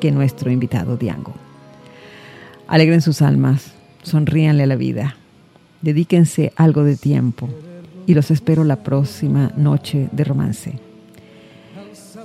que 0.00 0.10
nuestro 0.10 0.50
invitado 0.50 0.96
Diango. 0.96 1.34
Alegren 2.66 3.02
sus 3.02 3.22
almas, 3.22 3.72
sonríanle 4.02 4.62
a 4.62 4.66
la 4.66 4.76
vida, 4.76 5.16
dedíquense 5.82 6.52
algo 6.56 6.84
de 6.84 6.96
tiempo 6.96 7.48
y 8.06 8.14
los 8.14 8.30
espero 8.30 8.64
la 8.64 8.82
próxima 8.82 9.52
noche 9.56 10.08
de 10.12 10.24
romance. 10.24 10.87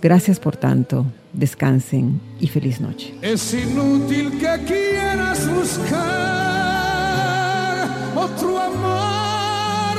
Gracias 0.04 0.38
por 0.38 0.58
tanto, 0.58 1.06
descansen 1.32 2.20
y 2.38 2.48
feliz 2.48 2.82
noche. 2.82 3.16
Es 3.22 3.54
inútil 3.54 4.38
que 4.38 4.62
quieras 4.68 5.50
buscar 5.50 5.98
otro 8.14 8.60
amor 8.60 9.98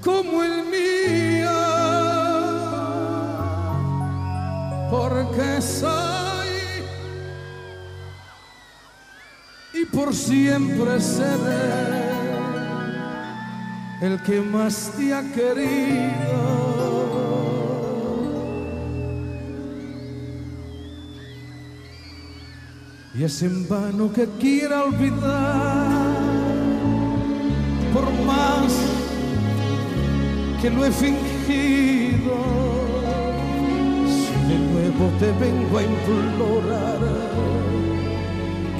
como 0.00 0.44
el 0.44 0.64
mío, 0.66 1.50
porque 4.92 5.60
soy 5.60 6.48
y 9.74 9.84
por 9.86 10.14
siempre 10.14 11.00
seré 11.00 12.12
el 14.02 14.22
que 14.22 14.40
más 14.40 14.92
te 14.96 15.12
ha 15.12 15.22
querido. 15.32 16.67
Y 23.18 23.24
es 23.24 23.42
en 23.42 23.68
vano 23.68 24.12
que 24.12 24.28
quiera 24.38 24.84
olvidar, 24.84 26.14
por 27.92 28.04
más 28.24 28.72
que 30.62 30.70
lo 30.70 30.84
he 30.84 30.92
fingido, 30.92 32.36
si 34.06 34.32
de 34.48 34.58
nuevo 34.70 35.10
te 35.18 35.32
vengo 35.32 35.78
a 35.78 35.82
implorar 35.82 37.00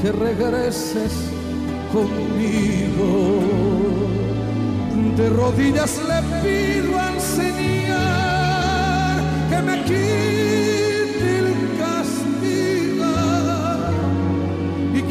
que 0.00 0.12
regreses 0.12 1.12
conmigo. 1.92 3.40
De 5.16 5.30
rodillas 5.30 5.98
le 5.98 6.22
pido 6.42 6.96
al 6.96 7.20
Señor 7.20 7.98
que 9.50 9.62
me 9.62 9.82
quite 9.82 10.77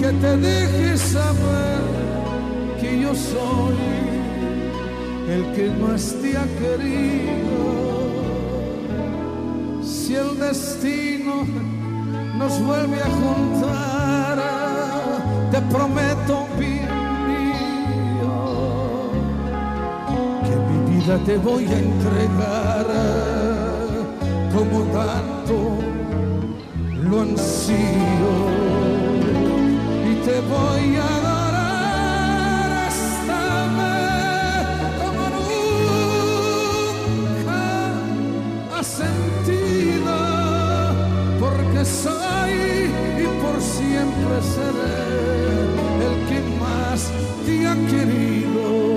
que 0.08 0.14
te 0.14 0.38
deje 0.38 0.98
saber 0.98 1.82
que 2.80 3.02
yo 3.02 3.14
soy 3.14 3.76
el 5.30 5.44
que 5.54 5.70
más 5.82 6.16
te 6.22 6.38
ha 6.38 6.46
querido. 6.62 7.58
Si 9.84 10.16
el 10.16 10.40
destino 10.40 11.46
nos 12.38 12.54
vuelve 12.66 13.02
a 13.02 13.10
juntar, 13.22 14.38
te 15.52 15.62
prometo, 15.74 16.48
bien 16.58 16.88
mío, 17.28 18.36
que 20.46 20.56
mi 20.68 20.78
vida 20.96 21.18
te 21.26 21.38
voy 21.38 21.66
a 21.66 21.78
entregar 21.80 22.88
como 24.54 24.84
tanto 24.94 25.56
lo 27.10 27.22
ansío 27.22 28.97
te 30.28 30.40
voy 30.42 30.86
a 30.98 31.06
adorar 31.20 32.70
hasta 32.88 33.42
ver 33.78 34.68
como 35.02 35.24
nunca 37.38 37.64
has 38.78 38.88
sentido 38.88 40.16
porque 41.40 41.82
soy 41.86 42.56
y 43.24 43.26
por 43.42 43.58
siempre 43.62 44.36
seré 44.54 45.00
el 46.08 46.16
que 46.28 46.40
más 46.60 47.00
te 47.46 47.54
ha 47.66 47.76
querido. 47.92 48.97